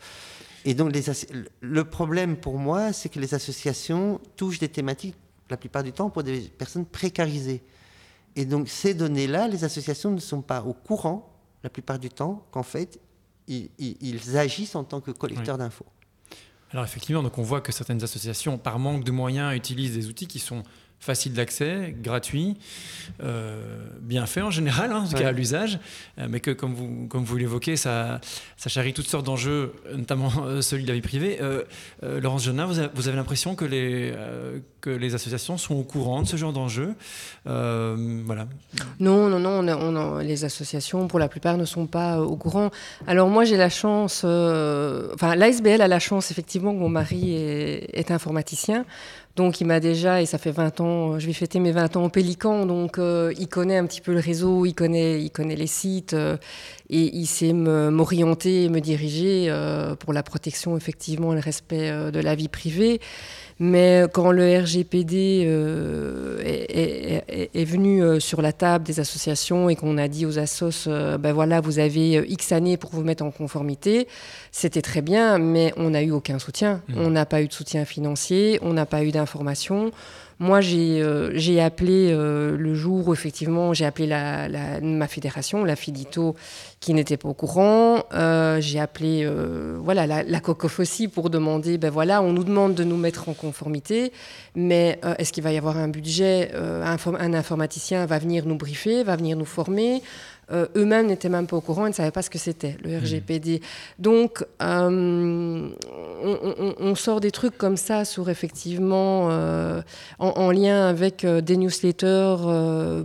[0.65, 1.01] Et donc, les
[1.61, 5.15] le problème pour moi, c'est que les associations touchent des thématiques,
[5.49, 7.63] la plupart du temps, pour des personnes précarisées.
[8.35, 11.27] Et donc, ces données-là, les associations ne sont pas au courant,
[11.63, 12.99] la plupart du temps, qu'en fait,
[13.47, 15.85] ils, agissent en tant que collecteurs d'infos.
[16.71, 20.27] Alors effectivement, donc on voit que certaines associations, par manque de moyens, utilisent des outils
[20.27, 20.63] qui sont
[21.01, 22.55] faciles d'accès, gratuits,
[23.23, 23.59] euh,
[24.01, 25.25] bien faits en général, hein, en tout cas Ouais.
[25.25, 25.79] à l'usage,
[26.19, 28.21] euh, mais que comme vous, comme vous l'évoquez, ça,
[28.55, 31.39] ça charrie toutes sortes d'enjeux, notamment euh, celui de la vie privée.
[31.41, 31.63] Euh,
[32.03, 36.21] euh, Laurence Jonas, vous avez, l'impression que les, euh, que les associations sont au courant
[36.21, 36.93] de ce genre d'enjeux?
[37.47, 38.47] Euh, Voilà.
[38.99, 42.21] Non, non, non, on a- on a- les associations, pour la plupart, ne sont pas
[42.21, 42.69] au courant.
[43.07, 47.33] Alors moi, j'ai la chance, euh, enfin l'ASBL a la chance, effectivement, que mon mari
[47.35, 48.85] est, est informaticien.
[49.35, 52.05] Donc il m'a déjà, et ça fait 20 ans, je vais fêter mes 20 ans
[52.05, 55.55] au Pélican, donc euh, il connaît un petit peu le réseau, il connaît, il connaît
[55.55, 56.37] les sites, euh,
[56.91, 61.89] et il sait m'orienter et me diriger euh, pour la protection, effectivement, et le respect
[61.89, 62.99] euh, de la vie privée.
[63.63, 69.69] Mais quand le RGPD euh, est, est- est- est venu sur la table des associations
[69.69, 73.03] et qu'on a dit aux assos, euh, ben voilà, vous avez X années pour vous
[73.03, 74.07] mettre en conformité,
[74.51, 76.81] c'était très bien, mais on n'a eu aucun soutien.
[76.89, 76.95] Mhm.
[77.05, 79.91] On n'a pas eu de soutien financier, on n'a pas eu d'information.
[80.39, 81.29] Moi, j'ai euh,
[81.63, 86.35] appelé le jour où effectivement j'ai appelé la, la- ma fédération, la Fidito,
[86.81, 88.03] qui n'était pas au courant.
[88.13, 92.43] Euh, j'ai appelé euh, voilà la, la COCOF aussi pour demander, ben voilà, on nous
[92.43, 94.11] demande de nous mettre en conformité,
[94.55, 98.45] mais euh, est-ce qu'il va y avoir un budget un, form- un informaticien va venir
[98.45, 100.01] nous briefer, va venir nous former.
[100.75, 103.61] Eux-mêmes n'étaient même pas au courant, ils ne savaient pas ce que c'était, le RGPD.
[103.99, 105.71] Donc, on,
[106.25, 109.27] on- on sort des trucs comme ça sur effectivement,
[110.19, 112.35] en, en lien avec des newsletters.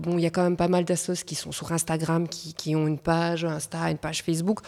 [0.01, 2.75] bon, il y a quand même pas mal d'assos qui sont sur Instagram, qui, qui
[2.75, 4.61] ont une page Insta, une page Facebook.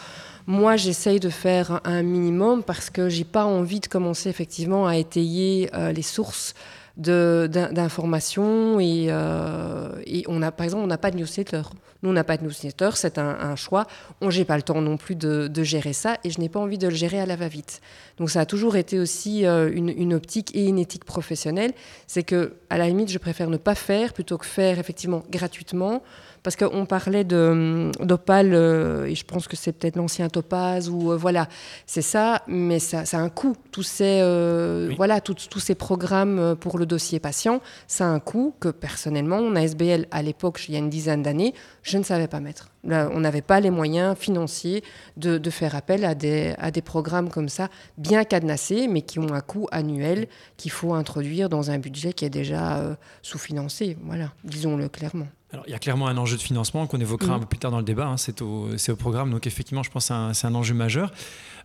[0.45, 4.97] Moi, j'essaye de faire un, minimum parce que j'ai pas envie de commencer effectivement à
[4.97, 6.53] étayer euh, les sources
[6.97, 11.61] d'informations et, euh, et on a par exemple on n'a pas de newsletter.
[12.03, 13.85] Nous on n'a pas de newsletter c'est un, choix.
[14.19, 16.77] On j'ai pas le temps non plus de, gérer ça et je n'ai pas envie
[16.77, 17.79] de le gérer à la va-vite.
[18.17, 21.71] Donc ça a toujours été aussi euh, une, une optique et une éthique professionnelle.
[22.05, 26.03] C'est que à la limite je préfère ne pas faire plutôt que faire effectivement gratuitement
[26.43, 31.11] parce qu'on parlait de d'Opal euh, et je pense que c'est peut-être l'ancien Topaz ou
[31.11, 31.47] euh, voilà
[31.85, 34.95] c'est ça mais ça, ça a un coût tous ces euh, Oui.
[34.95, 39.41] voilà tous tous ces programmes pour le dossier patient ça a un coût que personnellement
[39.41, 42.69] mon ASBL à l'époque il y a une dizaine d'années je ne savais pas mettre
[42.83, 44.83] Là, on n'avait pas les moyens financiers
[45.17, 49.19] de, de faire appel à des, à des programmes comme ça, bien cadenassés, mais qui
[49.19, 53.97] ont un coût annuel qu'il faut introduire dans un budget qui est déjà euh, sous-financé.
[54.03, 55.27] Voilà, disons-le clairement.
[55.51, 57.37] Alors, il y a clairement un enjeu de financement qu'on évoquera Mhm.
[57.37, 58.05] un peu plus tard dans le débat.
[58.07, 61.11] hein, c'est au, programme, donc effectivement, je pense que c'est un, enjeu majeur.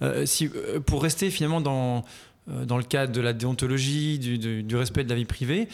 [0.03, 2.03] Euh, si, euh, pour rester finalement dans,
[2.49, 5.69] euh, dans le cadre de la déontologie, du, du- du respect de la vie privée,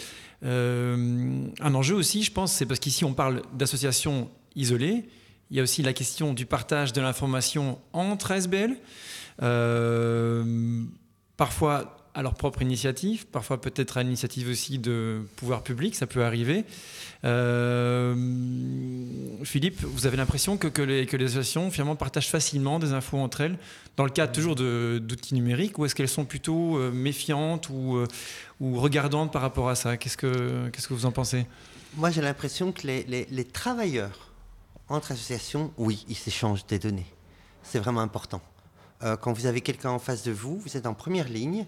[0.44, 5.04] euh, un enjeu aussi, je pense, c'est parce qu'ici on parle d'associations isolées.
[5.52, 8.76] Il y a aussi la question du partage de l'information entre ASBL,
[9.42, 10.84] euh,
[11.36, 16.22] parfois à leur propre initiative, parfois peut-être à l'initiative aussi de pouvoir public, ça peut
[16.22, 16.66] arriver.
[17.24, 18.14] Euh,
[19.42, 23.58] Philippe, vous avez l'impression que, les, associations finalement partagent facilement des infos entre elles,
[23.96, 28.06] dans le cadre toujours d'outils numériques, ou est-ce qu'elles sont plutôt euh, méfiantes ou, euh,
[28.60, 29.96] ou regardantes par rapport à ça?
[29.96, 31.46] Qu'est-ce que qu'est-ce que vous en pensez?
[31.96, 34.30] Moi, j'ai l'impression que les, les- les travailleurs
[34.90, 37.06] entre associations, oui, ils s'échangent des données.
[37.62, 38.42] C'est vraiment important.
[39.22, 41.64] Quand vous avez quelqu'un en face de vous, vous êtes en première ligne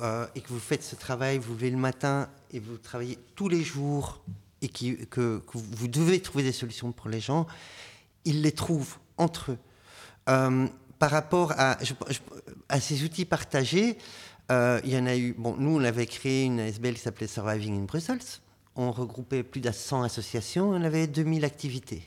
[0.00, 3.48] euh, et que vous faites ce travail, vous levez le matin et vous travaillez tous
[3.48, 4.22] les jours
[4.62, 7.46] et que, vous devez trouver des solutions pour les gens,
[8.24, 9.58] ils les trouvent entre eux.
[10.28, 10.66] Euh,
[10.98, 11.78] par rapport à
[12.80, 13.98] ces outils partagés,
[14.50, 15.34] euh, il y en a eu.
[15.36, 18.40] Bon, nous, on avait créé une ASBL qui s'appelait Surviving in Brussels.
[18.76, 20.70] On regroupait plus de 100 associations.
[20.70, 22.02] On avait 2000 activités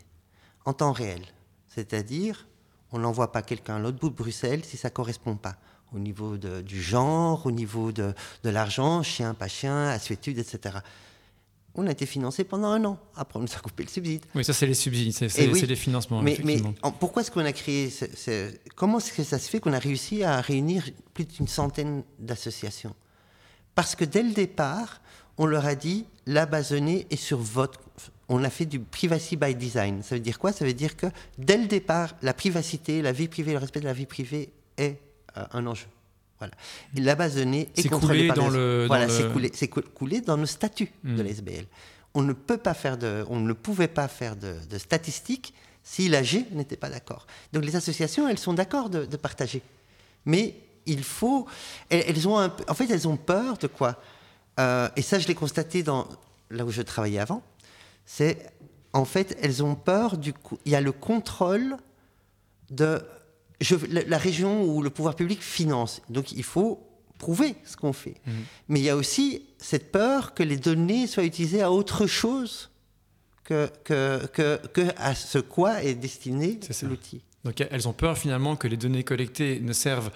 [0.66, 1.22] en temps réel.
[1.68, 2.48] C'est-à-dire,
[2.92, 5.56] on n'envoie pas quelqu'un à l'autre bout de Bruxelles si ça ne correspond pas.
[5.94, 10.78] Au niveau de- du genre, au niveau de, de l'argent, chien, pas chien, assuétude, etc.
[11.76, 12.98] On a été financé pendant un an.
[13.16, 14.26] Après, on nous a coupé le subside.
[14.36, 15.62] Oui, ça c'est les subsides, c'est oui.
[15.62, 16.22] les financements.
[16.22, 16.74] Mais, mais effectivement.
[16.82, 19.74] en- pourquoi est-ce qu'on a créé ce, ce- Comment est-ce que ça se fait qu'on
[19.74, 22.94] a réussi à réunir plus d'une centaine d'associations?
[23.76, 25.02] Parce que dès le départ,
[25.38, 27.80] on leur a dit la données est sur votre.
[28.28, 30.04] On a fait du privacy by design.
[30.04, 30.52] Ça veut dire quoi?
[30.54, 33.86] Ça veut dire que dès le départ, la privacité, la vie privée, le respect de
[33.86, 35.00] la vie privée est
[35.36, 35.88] un enjeu.
[36.40, 36.54] Voilà.
[36.96, 39.52] Et la base de données est C'est contrôlée par dans le- Voilà, c'est le- coulé,
[39.94, 41.26] coulé dans nos statuts de Mm.
[41.26, 41.66] l'SBL.
[42.14, 46.10] On ne peut pas faire de, on ne pouvait pas faire de, de statistiques si
[46.10, 47.26] l'AG n'était pas d'accord.
[47.54, 49.62] Donc les associations, elles sont d'accord de, de partager,
[50.26, 51.48] mais il faut,
[51.90, 54.02] elles, elles ont un en fait, elles ont peur de quoi?
[54.60, 56.08] Euh, Et ça, je l'ai constaté dans
[56.50, 57.42] là où je travaillais avant.
[58.06, 58.38] C'est
[58.94, 60.58] en fait, elles ont peur du coup.
[60.66, 61.78] Il y a le contrôle
[62.72, 63.02] de
[63.62, 66.02] je- la, la région où le pouvoir public finance.
[66.10, 66.86] Donc il faut
[67.18, 68.16] prouver ce qu'on fait.
[68.68, 72.70] Mais il y a aussi cette peur que les données soient utilisées à autre chose
[73.44, 77.22] que, que, que, que à ce quoi est destiné l'outil.
[77.44, 80.12] Donc elles ont peur finalement que les données collectées ne servent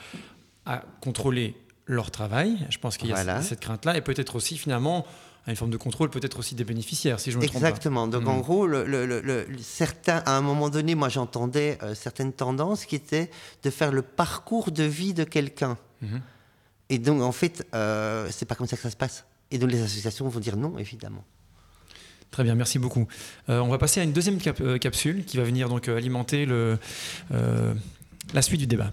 [0.65, 1.55] à contrôler
[1.85, 2.65] leur travail.
[2.69, 3.41] Je pense qu'il y a Voilà.
[3.43, 5.05] cette crainte-là et peut-être aussi finalement
[5.47, 7.69] à une forme de contrôle, peut-être aussi des bénéficiaires, si je me trompe pas.
[7.69, 8.07] Exactement.
[8.07, 11.93] Donc en gros, le, le- le- le- certains, à un moment donné, moi j'entendais euh,
[11.93, 13.29] certaines tendances qui étaient
[13.63, 15.77] de faire le parcours de vie de quelqu'un.
[16.01, 16.21] Mhm.
[16.89, 19.25] Et donc en fait, euh, c'est pas comme ça que ça se passe.
[19.51, 21.23] Et donc les associations vont dire non, évidemment.
[22.31, 23.07] Très bien, merci beaucoup.
[23.49, 26.45] Euh, on va passer à une deuxième cap- euh, capsule qui va venir donc alimenter
[26.45, 26.77] le,
[28.33, 28.91] la suite du débat.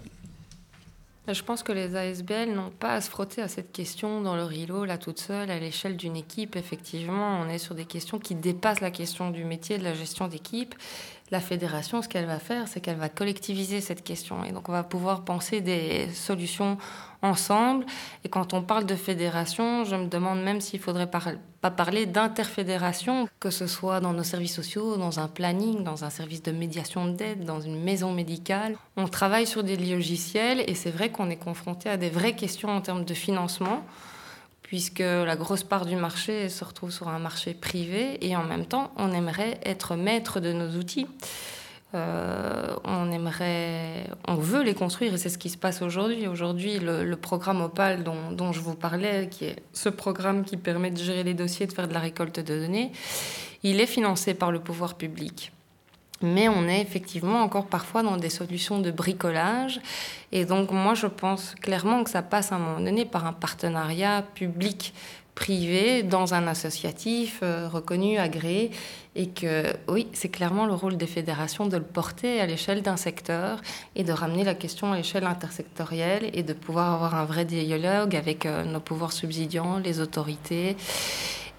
[1.25, 4.51] Je pense que les ASBL n'ont pas à se frotter à cette question dans leur
[4.51, 6.57] îlot, là, toute seule, à l'échelle d'une équipe.
[6.57, 10.27] Effectivement, on est sur des questions qui dépassent la question du métier, de la gestion
[10.27, 10.75] d'équipe.
[11.33, 14.45] La fédération, ce qu'elle va faire, c'est qu'elle va collectiviser cette question.
[14.45, 16.77] Et donc, on va pouvoir penser des solutions
[17.23, 17.85] ensemble.
[18.23, 23.27] Et quand on parle de fédération, je me demande même s'il faudrait pas parler d'interfédération,
[23.39, 27.07] que ce soit dans nos services sociaux, dans un planning, dans un service de médiation
[27.07, 28.77] d'aide, dans une maison médicale.
[28.95, 32.69] On travaille sur des logiciels et c'est vrai qu'on est confronté à des vraies questions
[32.69, 33.83] en termes de financement
[34.63, 38.65] puisque la grosse part du marché se retrouve sur un marché privé et en même
[38.65, 41.07] temps, on aimerait être maître de nos outils.
[41.95, 46.27] Euh, on aimerait, on veut les construire et c'est ce qui se passe aujourd'hui.
[46.27, 50.89] Aujourd'hui, le, programme Opal dont, dont, je vous parlais, qui est ce programme qui permet
[50.89, 52.91] de gérer les dossiers, de faire de la récolte de données,
[53.61, 55.51] il est financé par le pouvoir public.
[56.21, 59.81] Mais on est effectivement encore parfois dans des solutions de bricolage.
[60.31, 63.33] Et donc moi, je pense clairement que ça passe à un moment donné par un
[63.33, 64.93] partenariat public
[65.35, 68.71] privé dans un associatif euh, reconnu, agréé,
[69.15, 72.97] et que oui, c'est clairement le rôle des fédérations de le porter à l'échelle d'un
[72.97, 73.61] secteur
[73.95, 78.15] et de ramener la question à l'échelle intersectorielle et de pouvoir avoir un vrai dialogue
[78.15, 80.77] avec euh, nos pouvoirs subsidiants, les autorités.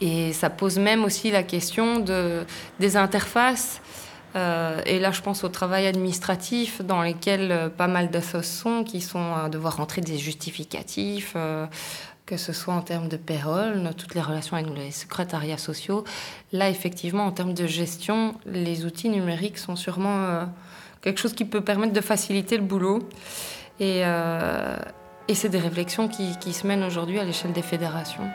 [0.00, 2.44] Et ça pose même aussi la question de,
[2.80, 3.80] des interfaces.
[4.36, 9.34] Euh, et là, je pense au travail administratif dans lequel pas mal d'associations qui sont
[9.34, 11.36] à devoir rentrer des justificatifs,
[12.26, 16.04] que ce soit en termes de payroll, toutes les relations avec les secrétariats sociaux.
[16.52, 20.44] Là, effectivement, en termes de gestion, les outils numériques sont sûrement euh,
[21.02, 23.00] quelque chose qui peut permettre de faciliter le boulot.
[23.78, 24.76] Et, euh,
[25.32, 28.30] c'est des réflexions qui se mènent aujourd'hui à l'échelle des fédérations.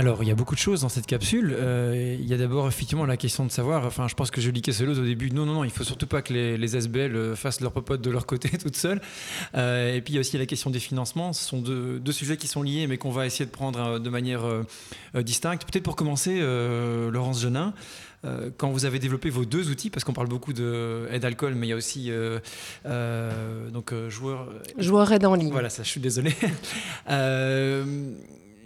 [0.00, 1.54] Alors, il y a beaucoup de choses dans cette capsule.
[1.54, 4.50] Euh, il y a d'abord effectivement la question de savoir, enfin, je pense que je
[4.50, 7.36] lis Kesselos au début, non, non, non, il faut surtout pas que les, SBL euh,
[7.36, 9.02] fassent leur popote de leur côté toutes seules.
[9.56, 11.34] Euh, et puis il y a aussi la question des financements.
[11.34, 14.40] Ce sont deux, sujets qui sont liés, mais qu'on va essayer de prendre de manière
[15.14, 15.70] distincte.
[15.70, 17.74] Peut-être pour commencer, Laurence Genin,
[18.56, 21.70] quand vous avez développé vos deux outils, parce qu'on parle beaucoup d'aide alcool, mais il
[21.70, 22.10] y a aussi
[22.86, 24.48] donc joueur.
[24.78, 25.50] Joueur aide en ligne.
[25.50, 26.34] Voilà, ça, je suis désolé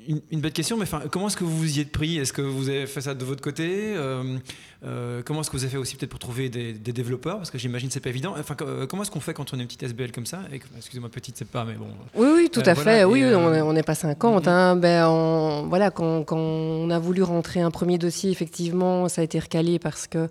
[0.09, 2.19] une, belle question, mais comment est-ce que vous vous y êtes pris?
[2.19, 3.95] Est-ce que vous avez fait ça de votre côté?
[3.97, 4.39] Euh,
[4.85, 7.39] euh, Comment est-ce que vous avez fait aussi peut-être pour trouver des, développeurs?
[7.39, 8.35] Parce que j'imagine que c'est pas évident.
[8.39, 10.41] Enfin, euh, comment est-ce qu'on fait quand on est une petite SBL comme ça?
[10.77, 11.87] Excusez-moi, petite, c'est pas, mais bon.
[12.15, 13.05] Oui, oui, tout à fait.
[13.05, 14.49] Oui, on n'est pas 50.
[14.49, 14.77] Hein.
[14.77, 19.79] ben, voilà, quand, on a voulu rentrer un premier dossier, effectivement, ça a été recalé
[19.79, 20.29] parce que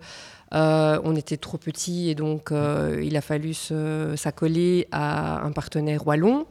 [0.51, 6.45] on était trop petit et donc il a fallu s'accoler à un partenaire wallon.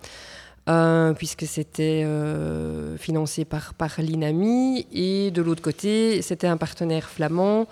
[0.69, 7.09] Euh, puisque c'était euh, financé par, par l'INAMI, et de l'autre côté, c'était un partenaire
[7.09, 7.67] flamand,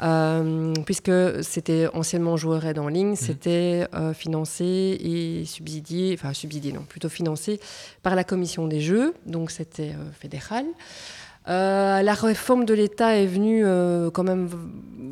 [0.00, 1.10] euh, puisque
[1.42, 3.16] c'était anciennement joueur aide en ligne, mmh.
[3.16, 7.58] c'était financé et subsidié, enfin subsidié non, plutôt financé
[8.04, 10.66] par la commission des jeux, donc c'était fédéral.
[11.46, 13.64] la réforme de l'État est venue
[14.12, 14.48] quand même,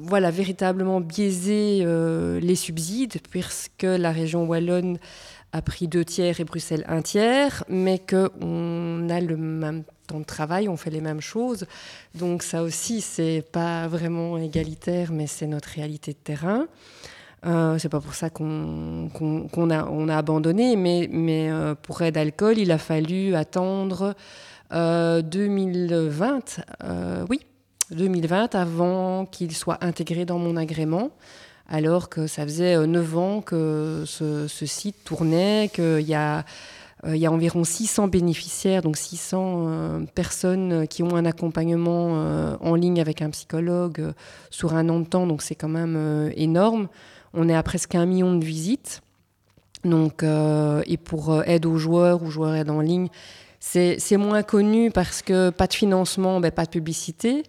[0.02, 1.84] voilà, véritablement biaiser
[2.40, 4.98] les subsides, puisque la région wallonne
[5.54, 10.24] a pris deux tiers et Bruxelles un tiers, mais qu'on a le même temps de
[10.24, 11.64] travail, on fait les mêmes choses.
[12.14, 16.66] Donc ça aussi, c'est pas vraiment égalitaire, mais c'est notre réalité de terrain.
[17.46, 19.10] Euh, c'est pas pour ça qu'on
[19.70, 21.08] a, on a abandonné, mais,
[21.50, 24.14] euh, pour aide alcool, il a fallu attendre
[24.72, 27.40] Euh, 2020, euh, oui,
[27.90, 31.10] 2020, avant qu'il soit intégré dans mon agrément,
[31.68, 36.44] alors que ça faisait euh, 9 ans que ce, site tournait, qu'il y a,
[37.06, 42.16] euh, il y a environ 600 bénéficiaires, donc 600 euh, personnes qui ont un accompagnement
[42.16, 44.12] euh, en ligne avec un psychologue euh,
[44.50, 46.88] sur un an de temps, donc c'est quand même euh, énorme.
[47.32, 49.02] On est à presque un million de visites.
[49.84, 53.08] Donc, euh, et pour euh, aide aux joueurs ou joueurs aide en ligne,
[53.60, 57.42] c'est c'est moins connu parce que pas de financement, ben, pas de publicité.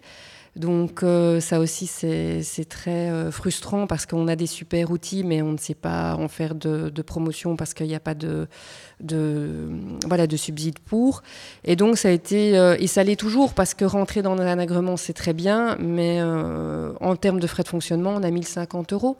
[0.56, 5.42] Donc euh, ça aussi c'est très euh, frustrant parce qu'on a des super outils mais
[5.42, 8.48] on ne sait pas en faire de, promotion parce qu'il n'y a pas de,
[9.00, 9.68] de,
[10.06, 11.22] voilà, de subside pour.
[11.64, 14.58] Et donc ça a été, euh, et ça l'est toujours parce que rentrer dans un
[14.58, 19.18] agrément c'est très bien mais en termes de frais de fonctionnement on a 1050 euros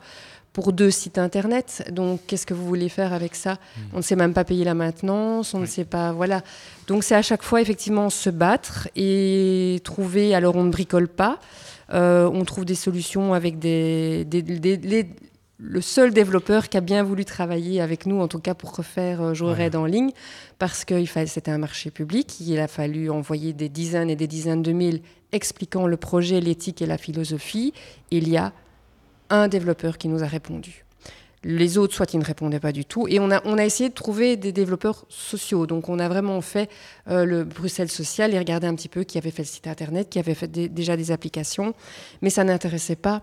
[0.56, 1.86] pour deux sites internet.
[1.92, 3.58] Donc, qu'est-ce que vous voulez faire avec ça
[3.92, 6.12] On ne sait même pas payer la maintenance, on ne sait pas.
[6.12, 6.40] Voilà.
[6.86, 10.34] Donc, c'est à chaque fois, effectivement, se battre et trouver.
[10.34, 11.40] Alors, on ne bricole pas.
[11.92, 14.24] Euh, on trouve des solutions avec des.
[14.24, 15.06] des- des- les-
[15.58, 19.20] le seul développeur qui a bien voulu travailler avec nous, en tout cas pour refaire
[19.22, 19.64] euh, Joueur Ouais.
[19.66, 20.10] Aide en ligne,
[20.58, 22.40] parce que c'était un marché public.
[22.40, 25.00] Il a fallu envoyer des dizaines et des dizaines de mails
[25.32, 27.72] expliquant le projet, l'éthique et la philosophie.
[28.10, 28.52] Il y a
[29.30, 30.84] un développeur qui nous a répondu.
[31.44, 33.06] Les autres, soit ils ne répondaient pas du tout.
[33.08, 35.66] Et on a, on a essayé de trouver des développeurs sociaux.
[35.66, 36.68] Donc on a vraiment fait
[37.08, 40.08] euh, le Bruxelles social et regardé un petit peu qui avait fait le site internet,
[40.10, 41.74] qui avait fait des- déjà des applications.
[42.20, 43.22] Mais ça n'intéressait pas.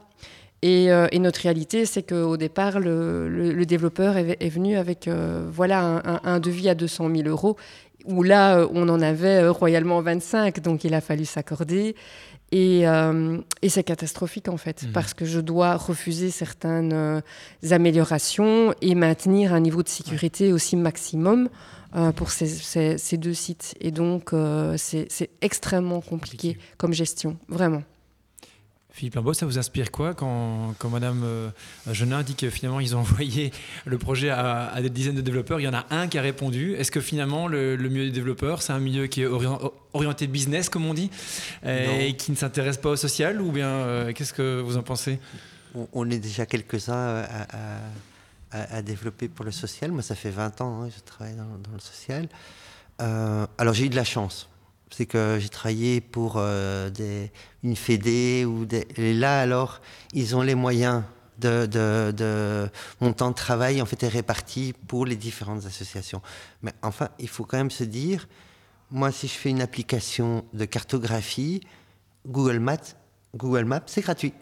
[0.61, 6.21] Et, euh, notre réalité, c'est qu'au départ, le, développeur est, venu avec euh, voilà, un,
[6.23, 7.57] un- devis à 200 000 euros,
[8.05, 11.95] où là, on en avait royalement 25, donc il a fallu s'accorder.
[12.55, 14.91] Et, euh, et c'est catastrophique en fait, Mhm.
[14.91, 17.19] parce que je dois refuser certaines euh,
[17.71, 21.49] améliorations et maintenir un niveau de sécurité aussi maximum
[21.95, 23.73] euh, pour ces, ces- ces deux sites.
[23.81, 24.33] Et donc,
[24.77, 26.57] c'est c'est extrêmement compliqué Compliqué.
[26.77, 27.83] comme gestion, vraiment.
[28.95, 31.49] Philippe Lambeau, ça vous inspire quoi quand, quand Madame euh,
[31.91, 33.51] Genin dit que finalement ils ont envoyé
[33.85, 36.21] le projet à, à des dizaines de développeurs, il y en a un qui a
[36.21, 36.75] répondu.
[36.75, 40.27] Est-ce que finalement le, le milieu des développeurs, c'est un milieu qui est orient- orienté
[40.27, 41.09] business, comme on dit,
[41.65, 41.99] euh, Non.
[42.01, 45.19] et qui ne s'intéresse pas au social Ou bien euh, qu'est-ce que vous en pensez?
[45.73, 49.91] On, on est déjà quelques-uns euh, à, à- à- à développer pour le social.
[49.91, 52.27] Moi, ça fait 20 ans que je travaille dans, dans le social.
[53.01, 54.47] Euh, alors, j'ai eu de la chance.
[54.91, 57.31] C'est que j'ai travaillé pour euh, des,
[57.63, 58.45] une fédé.
[58.45, 59.81] Ou des, et là, alors,
[60.13, 61.03] ils ont les moyens
[61.39, 62.69] de, de, de-
[63.01, 66.21] Mon temps de travail, en fait, est réparti pour les différentes associations.
[66.61, 68.27] Mais enfin, il faut quand même se dire,
[68.91, 71.61] moi, si je fais une application de cartographie,
[72.27, 72.77] Google Maps,
[73.35, 74.33] Google Maps, c'est gratuit.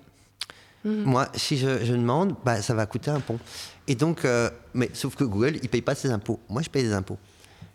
[0.83, 3.39] Moi, si je, je demande, bah, ça va coûter un pont.
[3.87, 6.39] Et donc, euh, mais sauf que Google, il paye pas ses impôts.
[6.49, 7.19] Moi, je paye des impôts.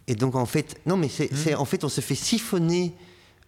[0.08, 2.94] Et donc, en fait, non, mais c'est, c'est- en fait, on se fait siphonner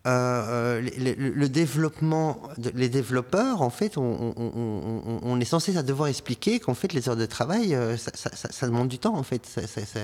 [0.06, 5.40] euh, euh, le, le- le développement, de- les développeurs, en fait, on, on- on- on-
[5.40, 8.48] est censé à devoir expliquer qu'en fait, les heures de travail, euh, ça, ça- ça-
[8.50, 9.44] ça demande du temps, en fait.
[9.44, 10.00] Ça- ça- ça-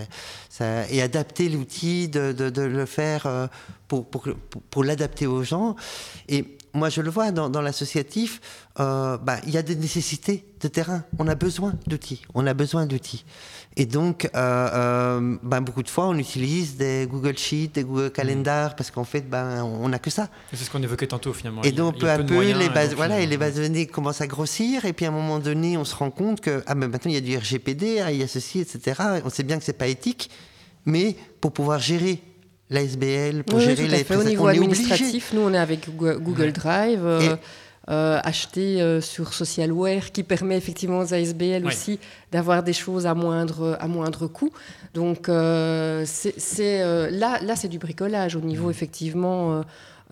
[0.51, 3.47] ça- et adapter l'outil, de, de- de le faire euh,
[3.89, 5.75] pour, pour, pour- pour l'adapter aux gens.
[6.29, 8.41] Et moi, je le vois dans, dans l'associatif,
[8.81, 11.05] euh, bah, il y a des nécessités de terrain.
[11.21, 12.23] On a besoin d'outils.
[12.35, 13.25] On a besoin d'outils.
[13.77, 18.11] Et donc, euh, euh, bah, beaucoup de fois, on utilise des Google Sheets, des Google
[18.11, 20.29] Calendar, parce qu'en fait, ben, on n'a que ça.
[20.53, 21.63] C'est ce qu'on évoquait tantôt finalement.
[21.63, 23.63] Et donc, peu à peu, moyens, les et bases, donc, voilà, et les bases de
[23.63, 24.85] données commencent à grossir.
[24.85, 27.15] Et puis, à un moment donné, on se rend compte que ah, ben, maintenant, il
[27.15, 29.01] y a du RGPD, ah, il y a ceci, etc.
[29.25, 30.29] On sait bien que c'est pas éthique.
[30.87, 32.21] Mais pour pouvoir gérer
[32.75, 34.17] l'ASBL, pour Oui, gérer les fait.
[34.17, 34.83] Au niveau on est obligé.
[34.83, 37.01] administratif, nous, on est avec Google Drive.
[37.05, 37.37] euh,
[37.91, 41.67] euh, acheté euh, sur Socialware qui permet effectivement aux ASBL Oui.
[41.67, 41.99] aussi
[42.33, 44.51] d'avoir des choses à moindre, à moindre coût.
[44.95, 49.63] Donc euh, c'est euh, là, là c'est du bricolage au niveau effectivement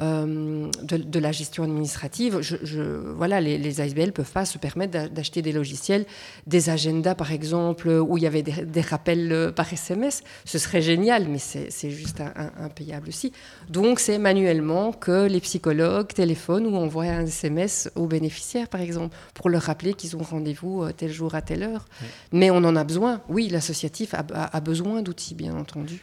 [0.02, 2.40] euh, de, de la gestion administrative.
[2.40, 2.82] Je, je-
[3.12, 6.04] voilà, les, les ASBL ne peuvent pas se permettre d'a- d'acheter des logiciels,
[6.46, 10.22] des agendas par exemple, où il y avait des, des rappels euh, par SMS.
[10.44, 12.20] Ce serait génial, mais c'est juste
[12.58, 13.32] impayable aussi.
[13.70, 19.16] Donc c'est manuellement que les psychologues téléphonent ou envoient un SMS aux bénéficiaires par exemple,
[19.34, 21.86] pour leur rappeler qu'ils ont rendez-vous euh, tel jour à telle heure.
[22.32, 23.20] Mais on en a besoin.
[23.28, 26.02] Oui, l'associatif a, a- a besoin d'outils, bien entendu.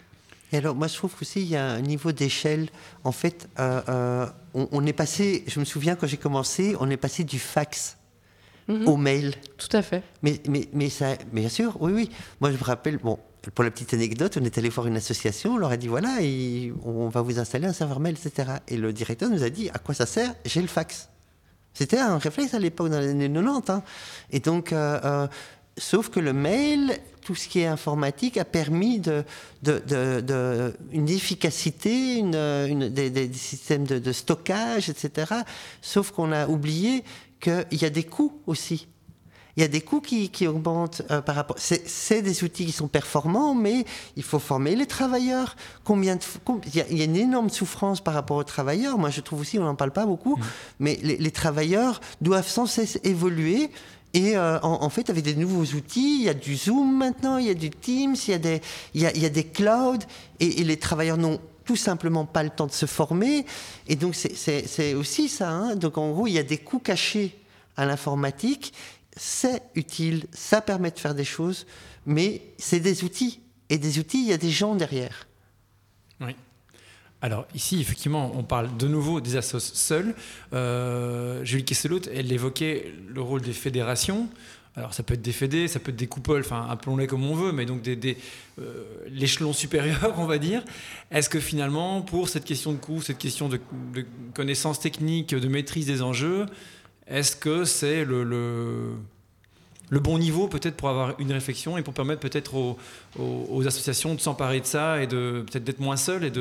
[0.52, 2.70] Et alors, moi, je trouve qu'aussi, il y a un niveau d'échelle.
[3.04, 6.90] En fait, euh, euh, on, on est passé, je me souviens quand j'ai commencé, on
[6.90, 7.98] est passé du fax
[8.68, 8.88] Mhm.
[8.88, 9.34] au mail.
[9.58, 10.04] Tout à fait.
[10.22, 12.10] Mais, mais, mais ça, mais bien sûr, oui, oui.
[12.40, 13.18] Moi, je me rappelle, bon,
[13.56, 16.22] pour la petite anecdote, on est allé voir une association, on leur a dit, voilà,
[16.22, 18.52] il- on va vous installer un serveur mail, etc.
[18.68, 20.36] Et le directeur nous a dit, à quoi ça sert?
[20.46, 21.10] J'ai le fax.
[21.74, 23.70] C'était un réflexe à l'époque, dans les années 90.
[23.72, 23.82] hein.
[24.32, 25.28] Et donc, euh,
[25.80, 29.24] sauf que le mail, tout ce qui est informatique, a permis de,
[29.64, 35.34] de, de- de- une efficacité, une, une- des, systèmes de, stockage, etc.
[35.82, 37.04] Sauf qu'on a oublié
[37.40, 38.88] qu'il y a des coûts aussi.
[39.58, 41.58] Il y a des coûts qui, qui augmentent euh, par rapport.
[41.60, 43.84] C'est des outils qui sont performants, mais
[44.16, 45.58] il faut former les travailleurs.
[45.84, 46.22] Combien de,
[46.68, 48.98] il, y a, il y a une énorme souffrance par rapport aux travailleurs.
[48.98, 50.40] Moi, je trouve aussi, on n'en parle pas beaucoup,
[50.80, 53.70] mais les, les travailleurs doivent sans cesse évoluer.
[54.14, 57.46] Et euh, en, fait, avec des nouveaux outils, il y a du Zoom maintenant, il
[57.46, 58.62] y a du Teams, il y a des,
[58.96, 60.00] il y a, des clouds,
[60.40, 63.46] et, les travailleurs n'ont tout simplement pas le temps de se former.
[63.88, 65.52] Et donc, c'est aussi ça.
[65.52, 65.76] hein.
[65.76, 67.38] Donc, en gros, il y a des coûts cachés
[67.78, 68.74] à l'informatique.
[69.16, 71.68] C'est utile, ça permet de faire des choses,
[72.08, 73.42] mais c'est des outils.
[73.70, 75.29] Et des outils, il y a des gens derrière.
[77.22, 80.16] Alors ici, effectivement, on parle de nouveau des assos seuls.
[80.54, 84.30] Euh, Julie Kesselot, elle évoquait le rôle des fédérations.
[84.76, 87.36] Alors ça peut être des fédés, ça peut être des coupoles, enfin appelons-les comme on
[87.36, 88.18] veut, mais donc des,
[88.60, 90.64] euh, l'échelon supérieur, on va dire.
[91.12, 93.60] Est-ce que finalement, pour cette question de coût, cette question de,
[93.94, 96.46] de connaissance technique, de maîtrise des enjeux,
[97.08, 98.94] est-ce que c'est le,
[99.92, 104.20] le bon niveau peut-être pour avoir une réflexion et pour permettre peut-être aux, associations de
[104.20, 106.32] s'emparer de ça et de peut-être d'être moins seules et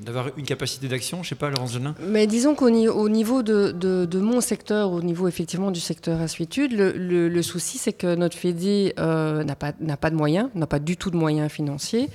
[0.00, 1.22] d'avoir une capacité d'action.
[1.22, 5.02] Je sais pas, Laurence Genin Mais disons qu'au ni- au niveau de, mon secteur, au
[5.02, 6.92] niveau effectivement du secteur Assuétude, le,
[7.28, 10.78] le- souci c'est que notre Fédé euh, n'a pas, n'a pas de moyens, n'a pas
[10.78, 12.08] du tout de moyens financiers,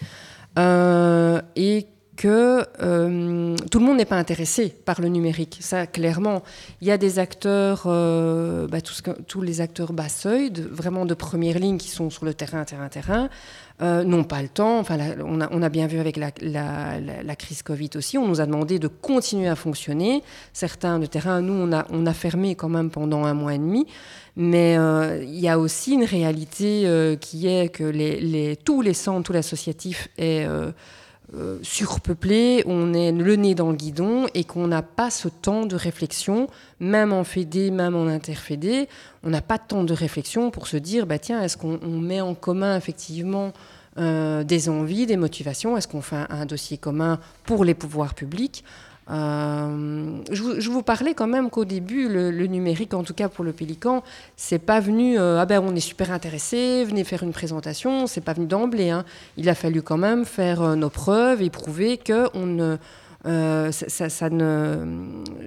[0.58, 1.86] euh, et
[2.20, 5.58] que euh, tout le monde n'est pas intéressé par le numérique.
[5.62, 6.44] Ça, clairement,
[6.82, 11.60] il y a des acteurs, euh, bah, tous les acteurs bas seuil, vraiment de première
[11.60, 13.30] ligne, qui sont sur le terrain, terrain, terrain,
[13.82, 14.80] euh, n'ont pas le temps.
[14.80, 18.90] Enfin, on, a, bien vu avec la, crise Covid aussi, on nous a demandé de
[18.90, 20.22] continuer à fonctionner.
[20.52, 23.88] Certains de terrain, nous, on a, fermé quand même pendant un mois et demi.
[24.36, 24.76] Mais
[25.22, 30.46] il y a aussi une réalité qui est que tous les centres, tout l'associatif est
[31.36, 35.68] euh, surpeuplé, on est le nez dans le guidon et qu'on n'a pas ce temps
[35.68, 36.48] de réflexion,
[36.80, 38.90] même en fédé, même en interfédé,
[39.24, 42.00] on n'a pas de temps de réflexion pour se dire, bah tiens, est-ce qu'on on
[42.00, 43.54] met en commun effectivement
[43.98, 45.78] euh, des envies, des motivations?
[45.78, 48.64] Est-ce qu'on fait un dossier commun pour les pouvoirs publics?
[49.10, 53.54] Euh, je, vous, parlais quand même qu'au début, le, numérique, en tout cas pour le
[53.54, 54.04] Pélican,
[54.36, 55.18] c'est pas venu.
[55.20, 58.08] euh, ah ben, on est super intéressé, venez faire une présentation.
[58.08, 58.90] C'est pas venu d'emblée.
[58.90, 59.06] hein.
[59.38, 62.28] Il a fallu quand même faire euh, nos preuves et prouver que
[63.72, 64.78] ça ne,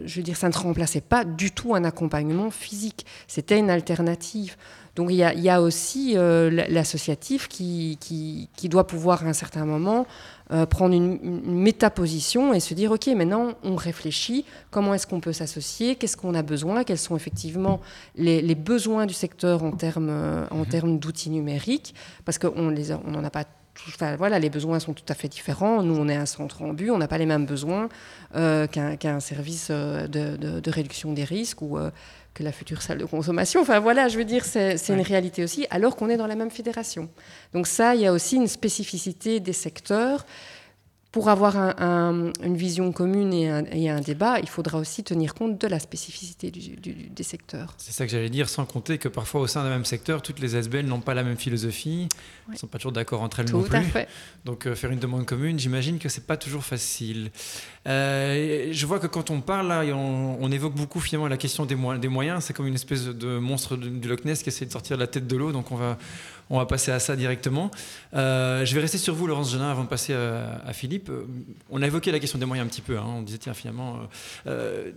[0.05, 3.07] je veux dire, ça ne remplaçait pas du tout un accompagnement physique.
[3.29, 4.57] C'était une alternative.
[4.95, 9.24] Donc il y a, il y a aussi euh, l'associatif qui, qui, qui doit pouvoir
[9.24, 10.07] à un certain moment
[10.51, 14.45] euh, prendre une, une métaposition et se dire ok maintenant on réfléchit.
[14.70, 15.97] Comment est-ce qu'on peut s'associer?
[15.97, 16.84] Qu'est-ce qu'on a besoin?
[16.84, 17.80] Quels sont effectivement
[18.16, 21.95] les, les besoins du secteur en termes euh, en termes d'outils numériques?
[22.26, 23.45] Parce qu'on n'en a pas
[23.88, 25.82] Enfin, voilà, les besoins sont tout à fait différents.
[25.82, 27.88] Nous, on est un centre en but, on n'a pas les mêmes besoins
[28.36, 31.90] euh, qu'un service de, de- de réduction des risques ou euh,
[32.35, 33.61] que la future salle de consommation.
[33.61, 36.51] Enfin, voilà, je veux dire, c'est une réalité aussi, alors qu'on est dans la même
[36.51, 37.09] fédération.
[37.53, 40.24] Donc ça, il y a aussi une spécificité des secteurs.
[41.13, 45.05] Pour avoir un- un- une vision commune et un, et un débat, il faudra aussi
[45.05, 47.75] tenir compte de la spécificité du- du- des secteurs.
[47.77, 50.41] C'est ça que j'allais dire, sans compter que parfois au sein d'un même secteur, toutes
[50.41, 52.09] les SBL n'ont pas la même philosophie,
[52.49, 52.59] ne Ouais.
[52.59, 53.77] sont pas toujours d'accord entre elles non Tout plus.
[53.77, 54.09] à fait.
[54.47, 57.31] Donc euh, faire une demande commune, j'imagine que c'est pas toujours facile.
[57.87, 61.67] Euh, je vois que quand on parle là, on, on évoque beaucoup finalement la question
[61.67, 62.45] des, mo- des moyens.
[62.45, 65.03] C'est comme une espèce de monstre du, du Loch Ness qui essaie de sortir de
[65.03, 65.53] la tête de l'eau.
[65.53, 65.99] Donc on va,
[66.53, 67.70] on va passer à ça directement.
[68.14, 71.09] Euh, je vais rester sur vous, Laurence Genin, avant de passer à, à Philippe.
[71.09, 71.24] Euh,
[71.70, 72.98] On a évoqué la question des moyens un petit peu.
[72.98, 73.05] hein.
[73.07, 73.96] On disait tiens finalement.
[73.96, 74.07] euh,
[74.48, 74.92] euh,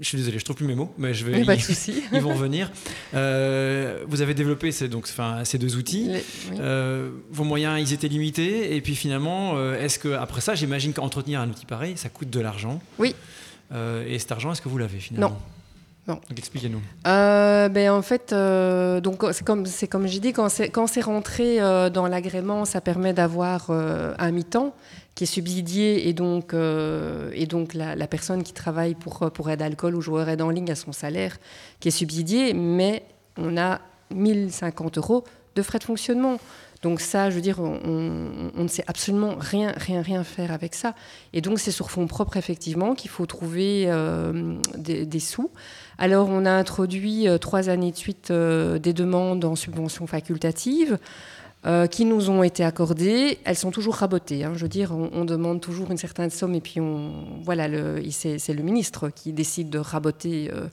[0.00, 1.32] je suis désolé, je trouve plus mes mots, mais je vais.
[1.40, 2.02] Mais pas de souci.
[2.12, 2.70] ils vont revenir.
[3.12, 6.04] Euh, vous avez développé ces, donc, enfin, ces deux outils.
[6.08, 6.56] Les- oui.
[6.58, 8.74] Euh, vos moyens, ils étaient limités.
[8.76, 12.30] Et puis finalement, euh, est-ce que après ça, j'imagine qu'entretenir un outil pareil, ça coûte
[12.30, 12.80] de l'argent?
[12.98, 13.14] Oui.
[13.72, 15.30] Euh, et cet argent, est-ce que vous l'avez finalement?
[15.30, 15.36] Non.
[16.10, 16.16] Non.
[16.28, 16.80] Donc expliquez-nous.
[17.06, 20.88] Euh, ben, en fait, euh, donc c'est comme c'est comme j'ai dit quand c'est quand
[20.88, 24.74] c'est rentré euh, dans l'agrément, ça permet d'avoir un mi-temps
[25.14, 29.62] qui est subsidié et donc et donc la, la personne qui travaille pour pour aide
[29.62, 31.38] alcool ou joueur aide en ligne a son salaire
[31.78, 33.04] qui est subsidié, mais
[33.36, 33.80] on a
[34.12, 35.22] 1050 euros
[35.54, 36.38] de frais de fonctionnement.
[36.82, 40.94] Donc ça, je veux dire, on, ne sait absolument rien, rien, rien faire avec ça.
[41.34, 45.50] Et donc c'est sur fonds propres, effectivement, qu'il faut trouver euh, des, des sous.
[45.98, 50.98] Alors on a introduit euh, trois années de suite euh, des demandes en subvention facultative.
[51.66, 54.44] Euh, qui nous ont été accordées, elles sont toujours rabotées.
[54.44, 54.52] hein.
[54.54, 56.80] Je veux dire, on, demande toujours une certaine somme et puis
[57.44, 57.68] voilà,
[58.10, 60.68] c'est le ministre qui décide de raboter euh,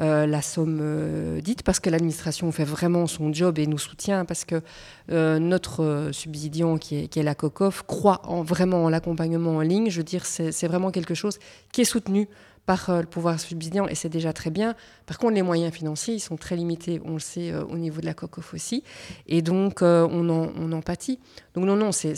[0.00, 4.44] euh, la somme dite parce que l'administration fait vraiment son job et nous soutient parce
[4.44, 4.62] que
[5.08, 9.90] notre subsidiant qui est, la COCOF croit en, vraiment en l'accompagnement en ligne.
[9.90, 11.40] Je veux dire, c'est vraiment quelque chose
[11.72, 12.28] qui est soutenu
[12.66, 14.74] par euh, le pouvoir subsidiant et c'est déjà très bien.
[15.06, 18.00] Par contre, les moyens financiers, ils sont très limités, on le sait euh, au niveau
[18.00, 18.82] de la COCOF aussi,
[19.26, 20.28] et donc euh, on,
[20.72, 21.18] en, pâtit.
[21.54, 22.14] Donc non, non, c'est-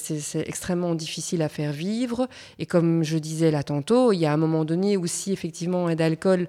[0.46, 2.28] extrêmement difficile à faire vivre,
[2.58, 5.86] et comme je disais là tantôt, il y a un moment donné où si effectivement
[5.86, 6.48] un d'alcool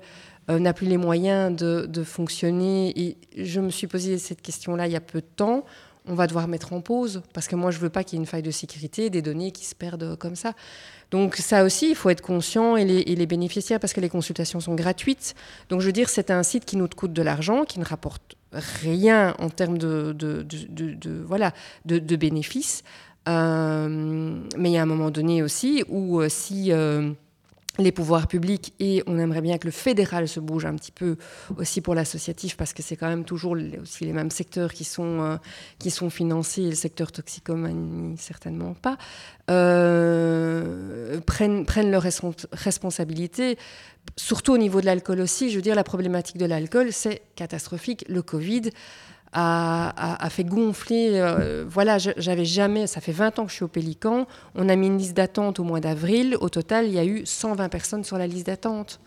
[0.50, 4.88] euh, n'a plus les moyens de, de fonctionner, et je me suis posé cette question-là
[4.88, 5.64] il y a peu de temps,
[6.08, 8.24] on va devoir mettre en pause, parce que moi je veux pas qu'il y ait
[8.24, 10.54] une faille de sécurité, des données qui se perdent comme ça.
[11.12, 14.76] Donc ça aussi, il faut être conscient et les, bénéficiaires, parce que les consultations sont
[14.76, 15.36] gratuites.
[15.70, 18.36] Donc je veux dire, c'est un site qui nous coûte de l'argent, qui ne rapporte
[18.52, 20.16] rien en termes de,
[21.28, 21.54] voilà,
[21.86, 22.84] de bénéfices.
[23.28, 23.88] Euh,
[24.58, 27.12] mais il y a un moment donné aussi où euh, si euh,
[27.78, 31.18] les pouvoirs publics et on aimerait bien que le fédéral se bouge un petit peu
[31.58, 35.22] aussi pour l'associatif parce que c'est quand même toujours aussi les mêmes secteurs qui sont,
[35.22, 35.38] euh,
[35.80, 38.98] qui sont financés et le secteur toxicomanie certainement pas,
[39.52, 43.58] euh, prennent, prennent leurs respons- responsabilités.
[44.16, 48.06] Surtout au niveau de l'alcool aussi, je veux dire, la problématique de l'alcool, c'est catastrophique.
[48.08, 48.70] Le Covid
[49.36, 51.12] a, fait gonfler.
[51.14, 52.88] euh, voilà, j'avais jamais.
[52.88, 54.28] Ça fait 20 ans que je suis au Pélican.
[54.56, 56.38] On a mis une liste d'attente au mois d'avril.
[56.40, 59.00] Au total, il y a eu 120 personnes sur la liste d'attente.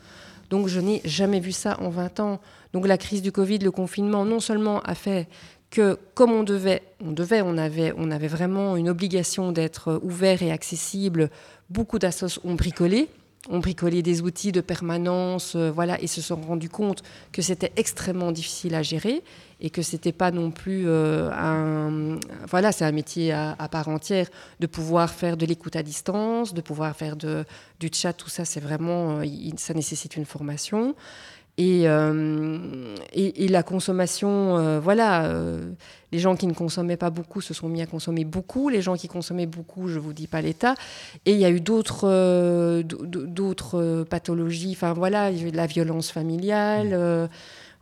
[0.51, 2.41] Donc, je n'ai jamais vu ça en 20 ans.
[2.73, 5.29] Donc, la crise du Covid, le confinement, non seulement a fait
[5.71, 10.43] que, comme on devait, on devait, on avait, on avait vraiment une obligation d'être ouvert
[10.43, 11.31] et accessible.
[11.71, 13.09] Beaucoup d'associations ont bricolé
[13.49, 17.73] ont bricolé des outils de permanence, euh, voilà, et se sont rendus compte que c'était
[17.77, 19.23] extrêmement difficile à gérer
[19.61, 22.19] et que c'était pas non plus euh, un,
[22.49, 24.29] voilà, c'est un métier à, part entière
[24.61, 27.45] de pouvoir faire de l'écoute à distance, de pouvoir faire de,
[27.81, 29.25] du chat, tout ça, c'est vraiment, euh,
[29.57, 30.95] ça nécessite une formation.
[31.59, 35.73] Et, euh, et, et la consommation, euh, voilà, euh,
[36.13, 38.69] les gens qui ne consommaient pas beaucoup se sont mis à consommer beaucoup.
[38.69, 40.75] Les gens qui consommaient beaucoup, je vous dis pas l'état.
[41.27, 44.71] Et il y a eu d'autres d'autres pathologies.
[44.71, 47.29] Enfin voilà, il y a eu de la violence familiale.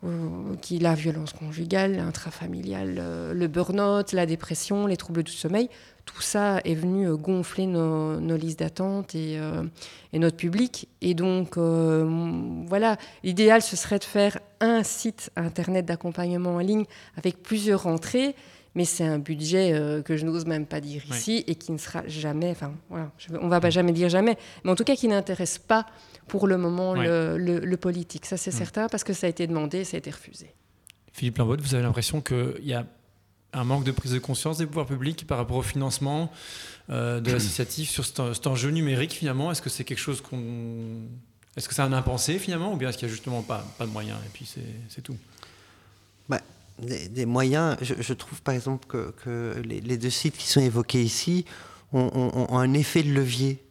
[0.07, 5.69] Euh, qui la violence conjugale, intrafamiliale, euh, le burn-out, la dépression, les troubles du sommeil,
[6.07, 9.65] tout ça est venu euh, gonfler nos, nos listes d'attente et, euh,
[10.13, 10.89] et notre public.
[11.03, 12.09] Et donc, euh,
[12.67, 16.85] voilà, l'idéal, ce serait de faire un site internet d'accompagnement en ligne
[17.17, 18.35] avec plusieurs entrées,
[18.77, 21.79] mais c'est un budget euh, que je n'ose même pas dire ici et qui ne
[21.79, 25.09] sera jamais, enfin, voilà, on va pas jamais dire jamais, mais en tout cas qui
[25.09, 25.87] n'intéresse pas
[26.29, 27.07] pour le moment Ouais.
[27.07, 28.27] le, le- le politique.
[28.27, 28.59] Ça, c'est Mm.
[28.59, 30.53] certain, parce que ça a été demandé, ça a été refusé.
[31.13, 32.85] Philippe Lambotte, vous avez l'impression qu'il y a
[33.53, 36.31] un manque de prise de conscience des pouvoirs publics par rapport au financement
[36.91, 39.51] euh, de l'associatif sur cet, cet enjeu numérique finalement?
[39.51, 41.01] Est-ce que c'est quelque chose qu'on...
[41.57, 43.87] Est-ce que c'est un impensé finalement ou bien est-ce qu'il n'y a justement pas, pas
[43.87, 44.61] de moyens et puis c'est
[44.91, 45.17] c'est tout?
[46.29, 46.41] Bah,
[46.79, 50.49] des, des moyens, je, je trouve par exemple que, que les, les deux sites qui
[50.49, 51.47] sont évoqués ici
[51.95, 53.63] ont, ont- ont un effet de levier.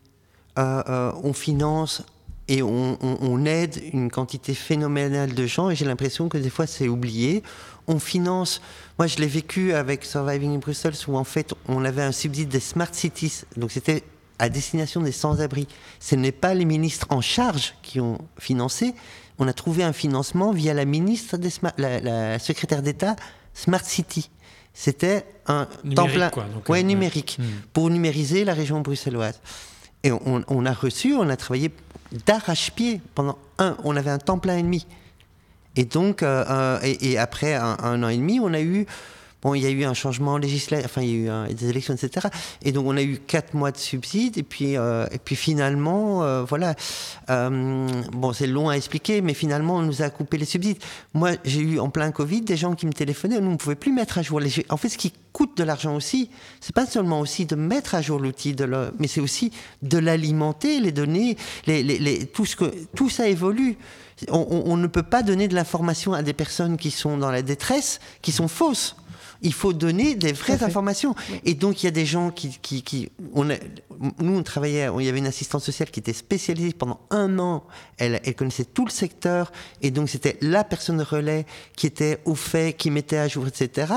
[0.57, 2.01] Euh, euh, on finance
[2.47, 6.49] et on, on- on aide une quantité phénoménale de gens et j'ai l'impression que des
[6.49, 7.43] fois c'est oublié.
[7.87, 8.61] On finance,
[8.97, 12.49] moi je l'ai vécu avec Surviving in Brussels où en fait on avait un subside
[12.49, 14.03] des Smart Cities, donc c'était
[14.39, 15.67] à destination des sans-abri.
[15.99, 18.93] Ce n'est pas les ministres en charge qui ont financé,
[19.39, 23.15] on a trouvé un financement via la ministre des Smart- la, la secrétaire d'État
[23.53, 24.29] Smart City.
[24.73, 27.43] C'était un temps Numérique, plein, quoi, donc, ouais, euh, numérique, Hmm.
[27.71, 29.39] pour numériser la région bruxelloise.
[30.05, 31.71] Et on, a reçu, on a travaillé
[32.27, 34.85] d'arrache-pied pendant un, on avait un temps plein et demi.
[35.75, 38.85] Et donc, euh, euh, et, après un an et demi, on a eu,
[39.53, 42.27] il y a eu un changement législatif, enfin, il y a eu des élections, etc.
[42.63, 46.23] Et donc, on a eu quatre mois de subsides, et puis, euh, et puis finalement,
[46.23, 46.73] euh, voilà,
[47.29, 50.77] euh, bon, c'est long à expliquer, mais finalement, on nous a coupé les subsides.
[51.13, 53.91] Moi, j'ai eu en plein Covid des gens qui me téléphonaient, nous ne pouvait plus
[53.91, 54.51] mettre à jour les.
[54.69, 56.29] En fait, ce qui coûte de l'argent aussi,
[56.61, 58.55] c'est pas seulement aussi de mettre à jour l'outil,
[58.97, 61.35] mais c'est aussi de l'alimenter, les données,
[62.33, 62.65] tout, ce que,
[62.95, 63.77] tout ça évolue.
[64.29, 67.31] On, on- on ne peut pas donner de l'information à des personnes qui sont dans
[67.31, 68.95] la détresse, qui sont fausses.
[69.45, 71.15] Il faut donner des vraies informations.
[71.45, 72.57] Et donc, il y a des gens qui.
[72.61, 73.55] qui, qui- on a-
[74.19, 77.63] nous, on travaillait, il y avait une assistante sociale qui était spécialisée pendant un an.
[77.97, 79.51] Elle, elle connaissait tout le secteur.
[79.81, 81.45] Et donc, c'était la personne relais
[81.77, 83.93] qui était au fait, qui mettait à jour, etc.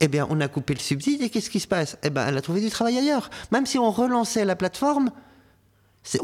[0.00, 1.96] Eh bien, on a coupé le subside et qu'est-ce qui se passe?
[2.02, 3.30] Eh bien, elle a trouvé du travail ailleurs.
[3.52, 5.10] Même si on relançait la plateforme,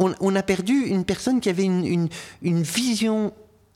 [0.01, 2.09] on, on a perdu une personne qui avait une, une-
[2.43, 3.33] une vision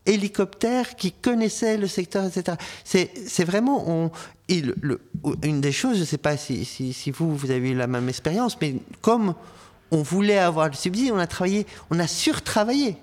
[0.07, 2.57] hélicoptères qui connaissaient le secteur, etc.
[2.85, 4.11] C'est vraiment on,
[4.49, 5.01] et le- le-
[5.43, 7.87] une des choses, je ne sais pas si, si, si vous vous avez eu la
[7.87, 9.35] même expérience, mais comme
[9.91, 12.97] on voulait avoir le subside, on a travaillé, on a surtravaillé,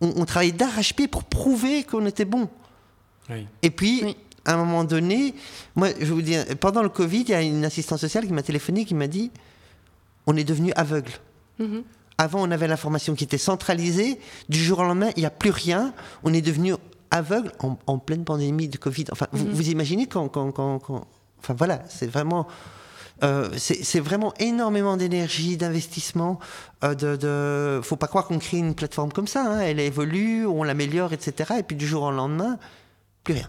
[0.00, 2.48] on, on travaillait d'arrache-pied pour prouver qu'on était bon.
[3.28, 3.46] Oui.
[3.62, 4.16] Et puis, Oui.
[4.46, 5.34] à un moment donné,
[5.76, 8.42] moi, je vous dis, pendant le Covid, il y a une assistante sociale qui m'a
[8.42, 9.30] téléphoné, qui m'a dit,
[10.26, 11.12] on est devenu aveugle.
[11.58, 11.82] Mhm.
[12.18, 14.18] Avant, on avait l'information qui était centralisée.
[14.48, 15.94] Du jour au lendemain, il n'y a plus rien.
[16.24, 16.74] On est devenu
[17.10, 19.04] aveugle en, en pleine pandémie de Covid.
[19.12, 21.06] Enfin, vous, vous imaginez quand, quand, quand- quand-
[21.40, 22.48] Enfin, voilà, c'est vraiment...
[23.22, 26.40] euh, c'est c'est vraiment énormément d'énergie, d'investissement.
[26.84, 27.80] Euh, de, de...
[27.82, 29.44] Faut pas croire qu'on crée une plateforme comme ça.
[29.46, 29.60] hein.
[29.60, 31.54] Elle évolue, on l'améliore, etc.
[31.60, 32.58] Et puis du jour au lendemain,
[33.22, 33.48] plus rien.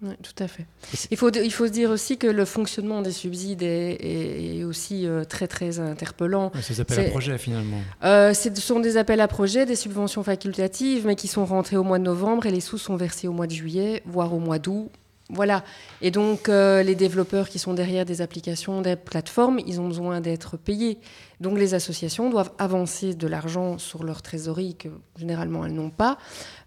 [0.00, 0.64] Oui, tout à fait.
[1.10, 5.24] Il faut, il faut se dire aussi que le fonctionnement des subsides est, aussi euh,
[5.24, 6.52] très très interpellant.
[6.54, 7.78] Ouais, Ça s'appelle un C'est- projet finalement.
[8.04, 11.82] Euh, ce sont des appels à projets, des subventions facultatives, mais qui sont rentrés au
[11.82, 14.60] mois de novembre et les sous sont versés au mois de juillet, voire au mois
[14.60, 14.88] d'août.
[15.30, 15.62] Voilà.
[16.00, 20.22] Et donc, euh, les développeurs qui sont derrière des applications, des plateformes, ils ont besoin
[20.22, 20.98] d'être payés.
[21.40, 26.16] Donc, les associations doivent avancer de l'argent sur leur trésorerie que généralement elles n'ont pas,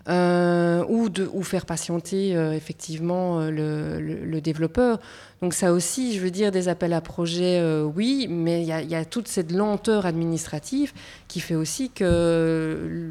[0.10, 5.00] euh, ou, de, ou faire patienter euh, effectivement le, développeur.
[5.42, 7.60] Donc, ça aussi, je veux dire, des appels à projets,
[7.96, 10.94] oui, mais il y, a- toute cette lenteur administrative
[11.28, 13.10] qui fait aussi que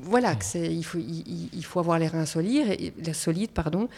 [0.00, 3.88] voilà que il faut il, il- faut avoir les reins solides solides pardon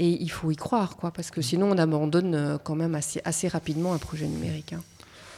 [0.00, 3.20] et il faut y croire quoi parce que sinon on abandonne euh, quand même assez
[3.24, 4.82] assez rapidement un projet numérique hein.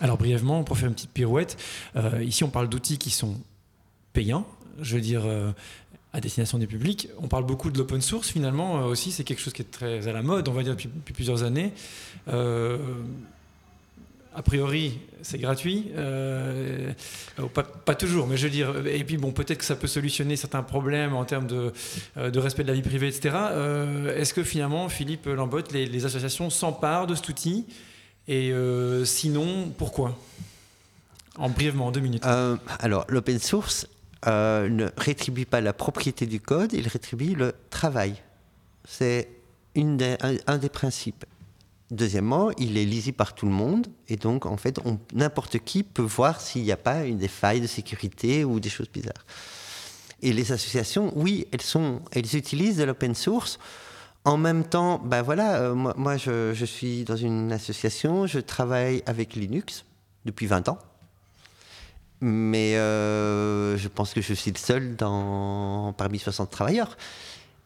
[0.01, 1.57] Alors brièvement, pour faire une petite pirouette,
[1.95, 3.37] euh, ici on parle d'outils qui sont
[4.13, 4.45] payants,
[4.81, 5.53] je veux dire euh,
[6.13, 7.09] à destination des publics.
[7.19, 10.13] On parle beaucoup de l'open source finalement aussi, c'est quelque chose qui est très à
[10.13, 11.73] la mode, on va dire depuis plusieurs années.
[14.35, 16.93] A priori, c'est gratuit, euh,
[17.85, 20.63] pas, toujours, mais je veux dire, et puis bon, peut-être que ça peut solutionner certains
[20.63, 21.73] problèmes en termes de,
[22.17, 23.35] euh, respect de la vie privée, etc.
[23.51, 27.67] Euh, Est-ce que finalement, Philippe Lambotte, les, associations s'emparent de cet outil
[28.27, 28.53] et
[29.05, 30.19] sinon, pourquoi?
[31.37, 32.25] En brièvement, en deux minutes.
[32.79, 33.87] Alors, l'open source
[34.27, 38.15] ne rétribue pas la propriété du code, il rétribue le travail.
[38.87, 39.29] C'est
[39.77, 41.25] un des principes.
[41.93, 44.81] Deuxièmement, il est lisible par tout le monde et donc en fait,
[45.13, 48.71] n'importe qui peut voir s'il n'y a pas une des failles de sécurité ou des
[48.71, 49.27] choses bizarres.
[50.23, 53.59] Et les associations, oui, elles sont, elles utilisent de l'open source.
[54.25, 59.35] En même temps, ben voilà, euh, moi, je, suis dans une association, je travaille avec
[59.35, 59.85] Linux
[60.25, 60.79] depuis 20 ans.
[62.23, 66.97] Mais euh, je pense que je suis le seul parmi 60 travailleurs.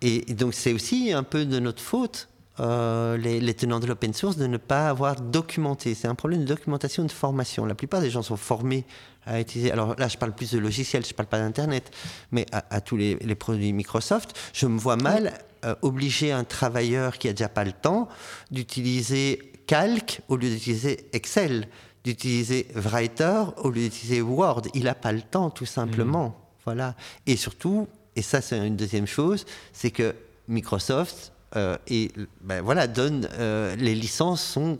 [0.02, 2.28] Et donc c'est aussi un peu de notre faute,
[2.60, 5.94] euh, les, les tenants de l'open source, de ne pas avoir documenté.
[5.94, 7.66] C'est un problème de documentation et de formation.
[7.66, 8.84] La plupart des gens sont formés
[9.26, 9.72] à utiliser.
[9.72, 11.90] Alors là, je parle plus de logiciels, je parle pas d'Internet,
[12.30, 15.32] mais à, à tous les, les produits Microsoft, je me vois mal
[15.64, 18.08] euh, obliger un travailleur qui a déjà pas le temps
[18.50, 21.66] d'utiliser Calc au lieu d'utiliser Excel,
[22.04, 24.62] d'utiliser Writer au lieu d'utiliser Word.
[24.74, 26.40] Il n'a pas le temps, tout simplement.
[26.64, 26.94] Voilà.
[27.26, 30.14] Et surtout, et ça c'est une deuxième chose, c'est que
[30.46, 34.78] Microsoft euh, et, ben, voilà, donne euh, les licences sont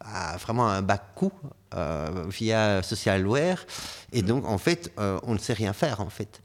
[0.00, 1.32] à vraiment un bas coût
[1.74, 3.66] euh, via Socialware.
[4.12, 6.42] Et donc, en fait, euh, on ne sait rien faire, en fait.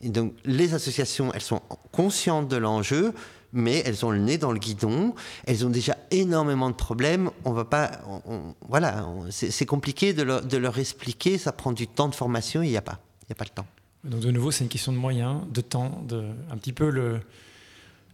[0.00, 3.12] Et donc, les associations, elles sont conscientes de l'enjeu,
[3.52, 5.14] mais elles ont le nez dans le guidon.
[5.46, 7.30] Elles ont déjà énormément de problèmes.
[7.44, 7.90] On va pas,
[8.68, 11.38] voilà, c'est compliqué de leur, expliquer.
[11.38, 12.62] Ça prend du temps de formation.
[12.62, 13.66] Il n'y a pas, il n'y a pas le temps.
[14.04, 17.20] Donc de nouveau, c'est une question de moyens, de temps, de un petit peu le,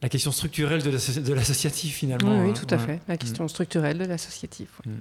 [0.05, 2.37] la question structurelle de l'associ- de l'associatif finalement.
[2.39, 2.53] oui, oui, hein.
[2.53, 2.87] tout à Ouais.
[2.87, 4.93] fait la question structurelle de l'associatif ouais.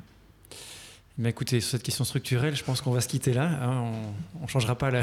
[1.19, 3.43] Mais écoutez, sur cette question structurelle, je pense qu'on va se quitter là.
[3.61, 3.83] hein.
[4.39, 5.01] On ne changera pas la,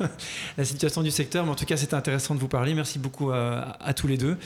[0.58, 2.74] la situation du secteur, mais en tout cas, c'était intéressant de vous parler.
[2.74, 4.36] Merci beaucoup à, à tous les deux.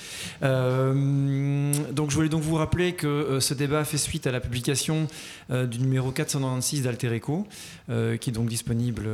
[0.43, 4.41] Euh, donc, je voulais donc vous rappeler que euh, ce débat fait suite à la
[4.41, 5.07] publication
[5.51, 7.47] euh, du numéro 496 d'Alter Eco,
[7.89, 7.95] qui
[8.31, 9.09] est donc disponible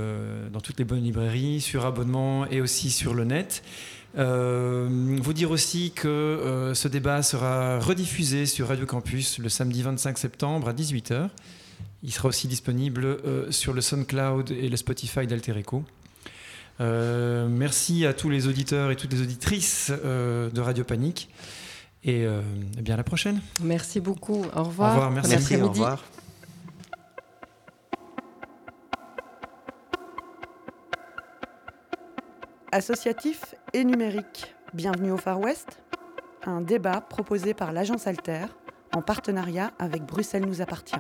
[0.53, 3.63] dans toutes les bonnes librairies, sur abonnement et aussi sur le net.
[4.19, 4.89] Euh,
[5.23, 10.19] vous dire aussi que euh, ce débat sera rediffusé sur Radio Campus le samedi 25
[10.19, 11.31] septembre à 18h.
[12.03, 15.85] Il sera aussi disponible euh, sur le SoundCloud et le Spotify d'Alter Eco.
[16.81, 21.29] Euh, merci à tous les auditeurs et toutes les auditrices euh, de Radio Panique.
[22.05, 22.41] Et euh,
[22.79, 23.41] eh bien à la prochaine.
[23.63, 25.31] merci beaucoup au revoir, revoir, merci.
[25.31, 26.03] Merci, au revoir.
[32.75, 34.55] Associatif et numérique.
[34.73, 35.83] Bienvenue au Far West.
[36.47, 38.47] Un débat proposé par l'agence Alter
[38.95, 40.97] en partenariat avec Bruxelles nous appartient.